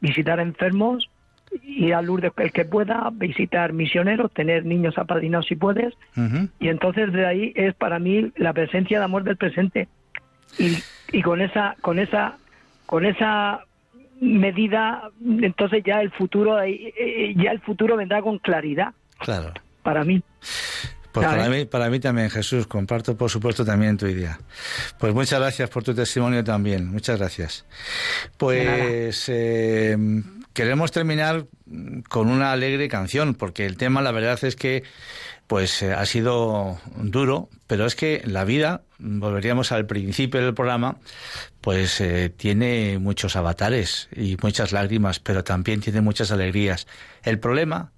visitar 0.00 0.40
enfermos, 0.40 1.08
ir 1.62 1.94
a 1.94 2.02
Lourdes 2.02 2.32
el 2.38 2.50
que 2.50 2.64
pueda, 2.64 3.10
visitar 3.12 3.72
misioneros, 3.72 4.32
tener 4.32 4.64
niños 4.64 4.98
apadrinados 4.98 5.46
si 5.46 5.54
puedes, 5.54 5.94
y 6.58 6.68
entonces 6.68 7.12
de 7.12 7.26
ahí 7.26 7.52
es 7.54 7.72
para 7.74 8.00
mí 8.00 8.32
la 8.34 8.52
presencia 8.52 8.98
de 8.98 9.04
amor 9.04 9.22
del 9.22 9.36
presente. 9.36 9.86
Y, 10.58 10.78
y 11.12 11.22
con 11.22 11.40
esa, 11.40 11.76
con 11.80 12.00
esa, 12.00 12.38
con 12.86 13.06
esa 13.06 13.60
medida, 14.20 15.10
entonces 15.24 15.84
ya 15.84 16.00
el 16.00 16.10
futuro, 16.10 16.60
eh, 16.60 17.34
ya 17.36 17.52
el 17.52 17.60
futuro 17.60 17.96
vendrá 17.96 18.20
con 18.20 18.38
claridad. 18.38 18.94
Claro. 19.20 19.52
Para 19.82 20.04
mí. 20.04 20.22
Pues 21.12 21.26
para 21.26 21.48
mí, 21.48 21.64
para 21.64 21.90
mí 21.90 21.98
también, 21.98 22.30
Jesús, 22.30 22.66
comparto 22.68 23.16
por 23.16 23.30
supuesto 23.30 23.64
también 23.64 23.96
tu 23.96 24.06
idea. 24.06 24.38
Pues 24.98 25.12
muchas 25.12 25.40
gracias 25.40 25.68
por 25.68 25.82
tu 25.82 25.92
testimonio 25.92 26.44
también, 26.44 26.86
muchas 26.86 27.18
gracias. 27.18 27.64
Pues 28.36 29.28
eh, 29.28 29.96
queremos 30.52 30.92
terminar 30.92 31.46
con 32.08 32.28
una 32.28 32.52
alegre 32.52 32.88
canción, 32.88 33.34
porque 33.34 33.66
el 33.66 33.76
tema 33.76 34.02
la 34.02 34.12
verdad 34.12 34.38
es 34.44 34.54
que 34.54 34.84
pues 35.48 35.82
eh, 35.82 35.92
ha 35.92 36.06
sido 36.06 36.78
duro, 36.94 37.48
pero 37.66 37.84
es 37.86 37.96
que 37.96 38.22
la 38.24 38.44
vida, 38.44 38.82
volveríamos 39.00 39.72
al 39.72 39.86
principio 39.86 40.40
del 40.40 40.54
programa, 40.54 40.98
pues 41.60 42.00
eh, 42.00 42.30
tiene 42.30 43.00
muchos 43.00 43.34
avatares 43.34 44.08
y 44.14 44.36
muchas 44.40 44.70
lágrimas, 44.70 45.18
pero 45.18 45.42
también 45.42 45.80
tiene 45.80 46.02
muchas 46.02 46.30
alegrías. 46.30 46.86
El 47.24 47.40
problema 47.40 47.90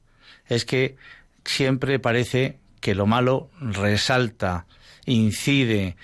es 0.46 0.64
que 0.64 0.96
siempre 1.44 1.98
parece 1.98 2.58
que 2.80 2.94
lo 2.94 3.06
malo 3.06 3.50
resalta, 3.60 4.66
incide, 5.06 5.96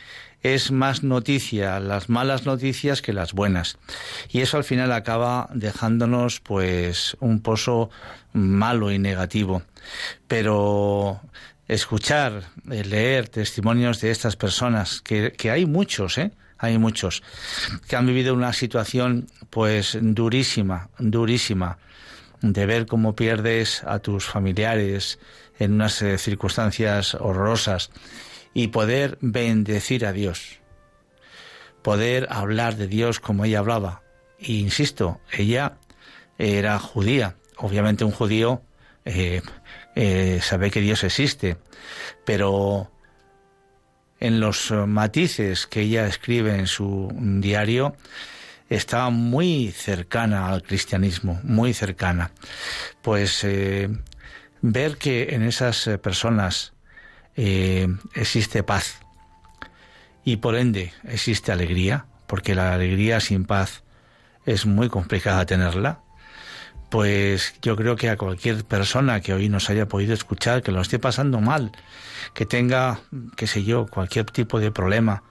es 0.43 0.71
más 0.71 1.03
noticia 1.03 1.81
las 1.81 2.09
malas 2.09 2.47
noticias 2.47 3.03
que 3.03 3.13
las 3.13 3.33
buenas. 3.33 3.79
Y 4.31 4.41
eso 4.41 4.57
al 4.57 4.65
final 4.65 4.93
acaba 4.93 5.49
dejándonos 5.53 6.41
pues 6.41 7.17
un 7.21 7.41
pozo 7.41 7.91
malo 8.33 8.93
y 8.93 8.99
negativo. 8.99 9.63
Pero 10.29 11.21
escuchar, 11.67 12.45
eh, 12.71 12.85
leer 12.85 13.29
testimonios 13.29 14.01
de 14.01 14.11
estas 14.11 14.37
personas, 14.37 15.01
que, 15.01 15.33
que 15.33 15.51
hay 15.51 15.67
muchos, 15.67 16.19
¿eh? 16.19 16.31
Hay 16.61 16.77
muchos 16.77 17.23
que 17.89 17.95
han 17.95 18.07
vivido 18.07 18.35
una 18.35 18.53
situación 18.53 19.29
pues 19.49 19.97
durísima, 20.01 20.89
durísima, 20.99 21.79
de 22.41 22.67
ver 22.67 22.87
cómo 22.87 23.15
pierdes 23.17 23.83
a 23.85 23.99
tus 23.99 24.27
familiares, 24.27 25.19
en 25.59 25.75
unas 25.75 26.01
eh, 26.03 26.19
circunstancias 26.19 27.15
horrorosas 27.15 27.91
y 28.55 28.69
poder 28.69 29.19
bendecir 29.21 30.07
a 30.07 30.13
Dios, 30.13 30.61
poder 31.83 32.29
hablar 32.31 32.77
de 32.77 32.87
Dios 32.87 33.21
como 33.21 33.45
ella 33.45 33.59
hablaba. 33.59 34.03
E 34.39 34.53
insisto, 34.53 35.21
ella 35.33 35.79
era 36.39 36.79
judía, 36.79 37.37
obviamente 37.57 38.05
un 38.05 38.13
judío 38.13 38.63
eh, 39.05 39.43
eh, 39.97 40.39
sabe 40.43 40.71
que 40.71 40.81
Dios 40.81 41.03
existe, 41.03 41.57
pero 42.25 42.91
en 44.21 44.41
los 44.41 44.71
matices 44.71 45.67
que 45.67 45.81
ella 45.81 46.07
escribe 46.07 46.57
en 46.57 46.67
su 46.67 47.11
diario, 47.41 47.97
está 48.69 49.09
muy 49.11 49.73
cercana 49.73 50.49
al 50.49 50.63
cristianismo, 50.63 51.41
muy 51.43 51.73
cercana. 51.75 52.31
Pues 53.03 53.45
ver 54.61 54.97
que 54.97 55.35
en 55.35 55.43
esas 55.43 55.87
eh, 55.87 55.99
personas 55.99 56.73
eh, 57.37 57.89
existe 58.15 58.63
paz 58.63 59.01
y 60.25 60.39
por 60.39 60.57
ende 60.57 60.93
existe 61.05 61.53
alegría, 61.53 62.07
porque 62.27 62.55
la 62.55 62.75
alegría 62.75 63.21
sin 63.21 63.45
paz 63.45 63.83
es 64.45 64.67
muy 64.67 64.89
complicada 64.89 65.47
tenerla, 65.47 66.01
pues 66.91 67.55
yo 67.63 67.77
creo 67.77 67.97
que 67.97 68.09
a 68.09 68.17
cualquier 68.17 68.65
persona 68.65 69.21
que 69.21 69.35
hoy 69.35 69.49
nos 69.49 69.71
haya 69.71 69.87
podido 69.89 70.15
escuchar, 70.15 70.63
que 70.63 70.73
lo 70.73 70.81
esté 70.81 70.99
pasando 70.99 71.41
mal, 71.41 71.73
que 72.35 72.47
tenga, 72.47 73.01
qué 73.37 73.47
sé 73.47 73.65
yo, 73.65 73.87
cualquier 73.87 74.27
tipo 74.27 74.59
de 74.59 74.71
problema, 74.71 75.23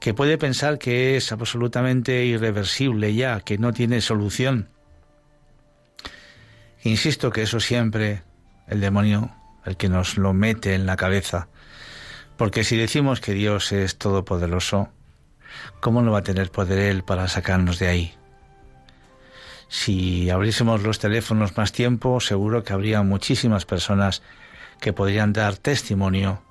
que 0.00 0.14
puede 0.14 0.38
pensar 0.38 0.78
que 0.78 1.16
es 1.16 1.32
absolutamente 1.32 2.24
irreversible 2.24 3.14
ya, 3.14 3.40
que 3.40 3.58
no 3.58 3.72
tiene 3.72 4.00
solución. 4.00 4.68
Insisto 6.82 7.30
que 7.30 7.42
eso 7.42 7.60
siempre 7.60 8.22
el 8.68 8.80
demonio 8.80 9.34
el 9.64 9.76
que 9.76 9.88
nos 9.88 10.16
lo 10.16 10.32
mete 10.32 10.74
en 10.74 10.86
la 10.86 10.96
cabeza. 10.96 11.48
Porque 12.36 12.64
si 12.64 12.76
decimos 12.76 13.20
que 13.20 13.32
Dios 13.32 13.72
es 13.72 13.98
todopoderoso, 13.98 14.90
¿cómo 15.80 16.02
no 16.02 16.12
va 16.12 16.18
a 16.18 16.22
tener 16.22 16.50
poder 16.50 16.78
Él 16.78 17.02
para 17.02 17.28
sacarnos 17.28 17.78
de 17.78 17.88
ahí? 17.88 18.14
Si 19.68 20.30
abriésemos 20.30 20.82
los 20.82 21.00
teléfonos 21.00 21.56
más 21.56 21.72
tiempo, 21.72 22.20
seguro 22.20 22.62
que 22.62 22.72
habría 22.72 23.02
muchísimas 23.02 23.64
personas 23.64 24.22
que 24.80 24.92
podrían 24.92 25.32
dar 25.32 25.56
testimonio 25.56 26.42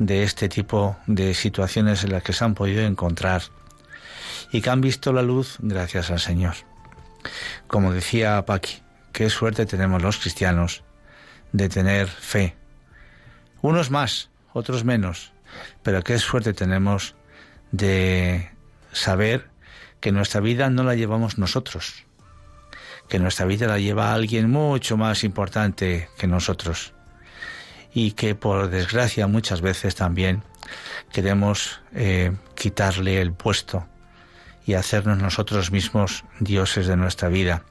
de 0.00 0.22
este 0.22 0.48
tipo 0.48 0.96
de 1.06 1.34
situaciones 1.34 2.02
en 2.04 2.12
las 2.12 2.22
que 2.22 2.32
se 2.32 2.42
han 2.42 2.54
podido 2.54 2.82
encontrar 2.82 3.42
y 4.50 4.62
que 4.62 4.70
han 4.70 4.80
visto 4.80 5.12
la 5.12 5.22
luz 5.22 5.58
gracias 5.60 6.10
al 6.10 6.18
Señor. 6.18 6.54
Como 7.66 7.92
decía 7.92 8.44
Paqui, 8.46 8.82
qué 9.12 9.28
suerte 9.28 9.66
tenemos 9.66 10.02
los 10.02 10.16
cristianos 10.16 10.82
de 11.52 11.68
tener 11.68 12.08
fe. 12.08 12.56
Unos 13.60 13.90
más, 13.90 14.30
otros 14.54 14.84
menos, 14.84 15.32
pero 15.82 16.02
qué 16.02 16.18
suerte 16.18 16.54
tenemos 16.54 17.14
de 17.70 18.50
saber 18.92 19.50
que 20.00 20.12
nuestra 20.12 20.40
vida 20.40 20.70
no 20.70 20.82
la 20.82 20.94
llevamos 20.94 21.36
nosotros, 21.36 22.06
que 23.10 23.18
nuestra 23.18 23.44
vida 23.44 23.66
la 23.66 23.78
lleva 23.78 24.14
alguien 24.14 24.48
mucho 24.50 24.96
más 24.96 25.24
importante 25.24 26.08
que 26.16 26.26
nosotros 26.26 26.94
y 27.92 28.12
que 28.12 28.34
por 28.34 28.70
desgracia 28.70 29.26
muchas 29.26 29.60
veces 29.60 29.94
también 29.94 30.42
queremos 31.12 31.80
eh, 31.94 32.32
quitarle 32.54 33.20
el 33.20 33.32
puesto 33.32 33.86
y 34.66 34.74
hacernos 34.74 35.18
nosotros 35.18 35.72
mismos 35.72 36.24
dioses 36.38 36.86
de 36.86 36.96
nuestra 36.96 37.28
vida. 37.28 37.64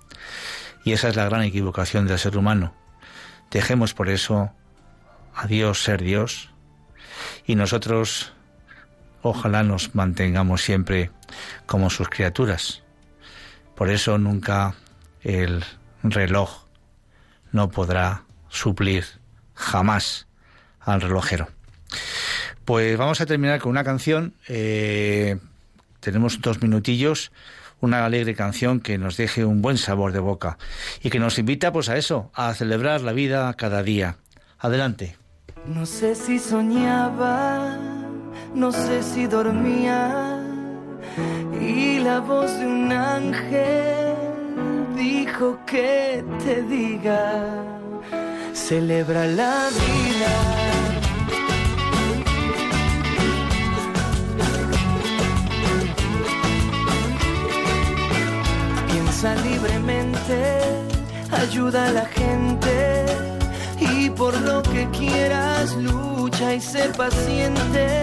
Y 0.83 0.93
esa 0.93 1.09
es 1.09 1.15
la 1.15 1.25
gran 1.25 1.43
equivocación 1.43 2.07
del 2.07 2.19
ser 2.19 2.37
humano, 2.37 2.73
Dejemos 3.51 3.95
por 3.95 4.09
eso 4.09 4.51
a 5.33 5.47
Dios 5.47 5.83
ser 5.83 6.03
Dios 6.03 6.49
y 7.47 7.55
nosotros 7.55 8.33
ojalá 9.23 9.63
nos 9.63 9.95
mantengamos 9.95 10.61
siempre 10.61 11.09
como 11.65 11.89
sus 11.89 12.09
criaturas. 12.09 12.83
Por 13.75 13.89
eso 13.89 14.17
nunca 14.19 14.75
el 15.21 15.63
reloj 16.03 16.65
no 17.51 17.71
podrá 17.71 18.23
suplir 18.49 19.18
jamás 19.59 20.27
al 20.79 21.01
relojero. 21.01 21.49
Pues 22.65 22.97
vamos 22.97 23.19
a 23.21 23.25
terminar 23.25 23.59
con 23.59 23.71
una 23.71 23.83
canción. 23.83 24.33
Eh, 24.47 25.37
tenemos 25.99 26.41
dos 26.41 26.61
minutillos 26.61 27.31
una 27.81 28.05
alegre 28.05 28.35
canción 28.35 28.79
que 28.79 28.97
nos 28.97 29.17
deje 29.17 29.45
un 29.45 29.61
buen 29.61 29.77
sabor 29.77 30.11
de 30.11 30.19
boca 30.19 30.57
y 31.01 31.09
que 31.09 31.19
nos 31.19 31.39
invita 31.39 31.71
pues 31.71 31.89
a 31.89 31.97
eso, 31.97 32.31
a 32.33 32.53
celebrar 32.53 33.01
la 33.01 33.13
vida 33.13 33.53
cada 33.53 33.83
día. 33.83 34.17
Adelante. 34.57 35.15
No 35.65 35.85
sé 35.85 36.15
si 36.15 36.39
soñaba, 36.39 37.77
no 38.53 38.71
sé 38.71 39.03
si 39.03 39.27
dormía 39.27 40.43
y 41.59 41.99
la 41.99 42.19
voz 42.19 42.51
de 42.59 42.67
un 42.67 42.91
ángel 42.91 44.15
dijo 44.95 45.59
que 45.65 46.23
te 46.43 46.63
diga, 46.63 47.78
celebra 48.69 49.25
la 49.25 49.67
vida. 49.79 50.59
libremente, 59.43 60.39
ayuda 61.31 61.87
a 61.87 61.91
la 61.91 62.05
gente 62.05 63.05
y 63.79 64.09
por 64.11 64.39
lo 64.41 64.61
que 64.61 64.87
quieras 64.91 65.75
lucha 65.75 66.53
y 66.53 66.61
sé 66.61 66.89
paciente. 66.95 68.01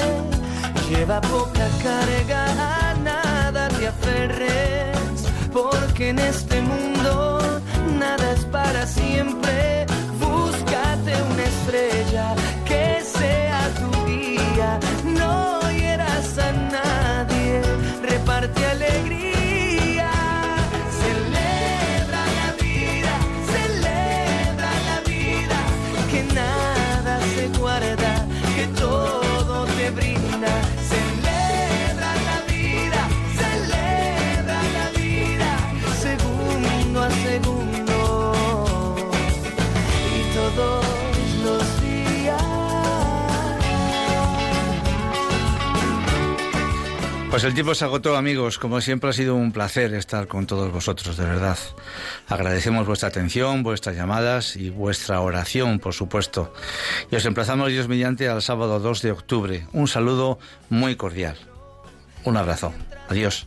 Lleva 0.90 1.20
poca 1.20 1.66
carga, 1.82 2.42
a 2.90 2.94
nada 3.10 3.68
te 3.68 3.88
aferres, 3.88 5.24
porque 5.52 6.10
en 6.10 6.18
este 6.18 6.60
mundo 6.60 7.40
nada 7.98 8.32
es 8.32 8.44
para 8.46 8.86
siempre. 8.86 9.86
Una 11.32 11.44
estrella 11.44 12.34
que 12.64 13.00
sea 13.02 13.70
tu 13.80 14.06
guía, 14.06 14.78
no 15.04 15.60
hieras 15.70 16.38
a 16.38 16.52
nadie, 16.52 17.60
reparte 18.02 18.64
alegría. 18.66 19.35
Pues 47.36 47.44
el 47.44 47.52
tiempo 47.52 47.74
se 47.74 47.84
agotó, 47.84 48.16
amigos. 48.16 48.58
Como 48.58 48.80
siempre 48.80 49.10
ha 49.10 49.12
sido 49.12 49.34
un 49.34 49.52
placer 49.52 49.92
estar 49.92 50.26
con 50.26 50.46
todos 50.46 50.72
vosotros, 50.72 51.18
de 51.18 51.26
verdad. 51.26 51.58
Agradecemos 52.28 52.86
vuestra 52.86 53.10
atención, 53.10 53.62
vuestras 53.62 53.94
llamadas 53.94 54.56
y 54.56 54.70
vuestra 54.70 55.20
oración, 55.20 55.78
por 55.78 55.92
supuesto. 55.92 56.54
Y 57.10 57.16
os 57.16 57.26
emplazamos, 57.26 57.68
Dios 57.68 57.88
mediante, 57.88 58.26
al 58.30 58.40
sábado 58.40 58.80
2 58.80 59.02
de 59.02 59.10
octubre. 59.10 59.66
Un 59.74 59.86
saludo 59.86 60.38
muy 60.70 60.96
cordial. 60.96 61.36
Un 62.24 62.38
abrazo. 62.38 62.72
Adiós. 63.10 63.46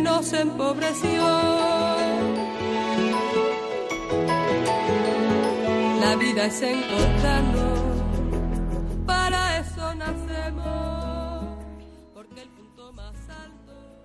nos 0.00 0.32
empobreció. 0.32 1.22
La 6.00 6.16
vida 6.16 6.46
es 6.46 6.62
encontrarnos 6.62 7.75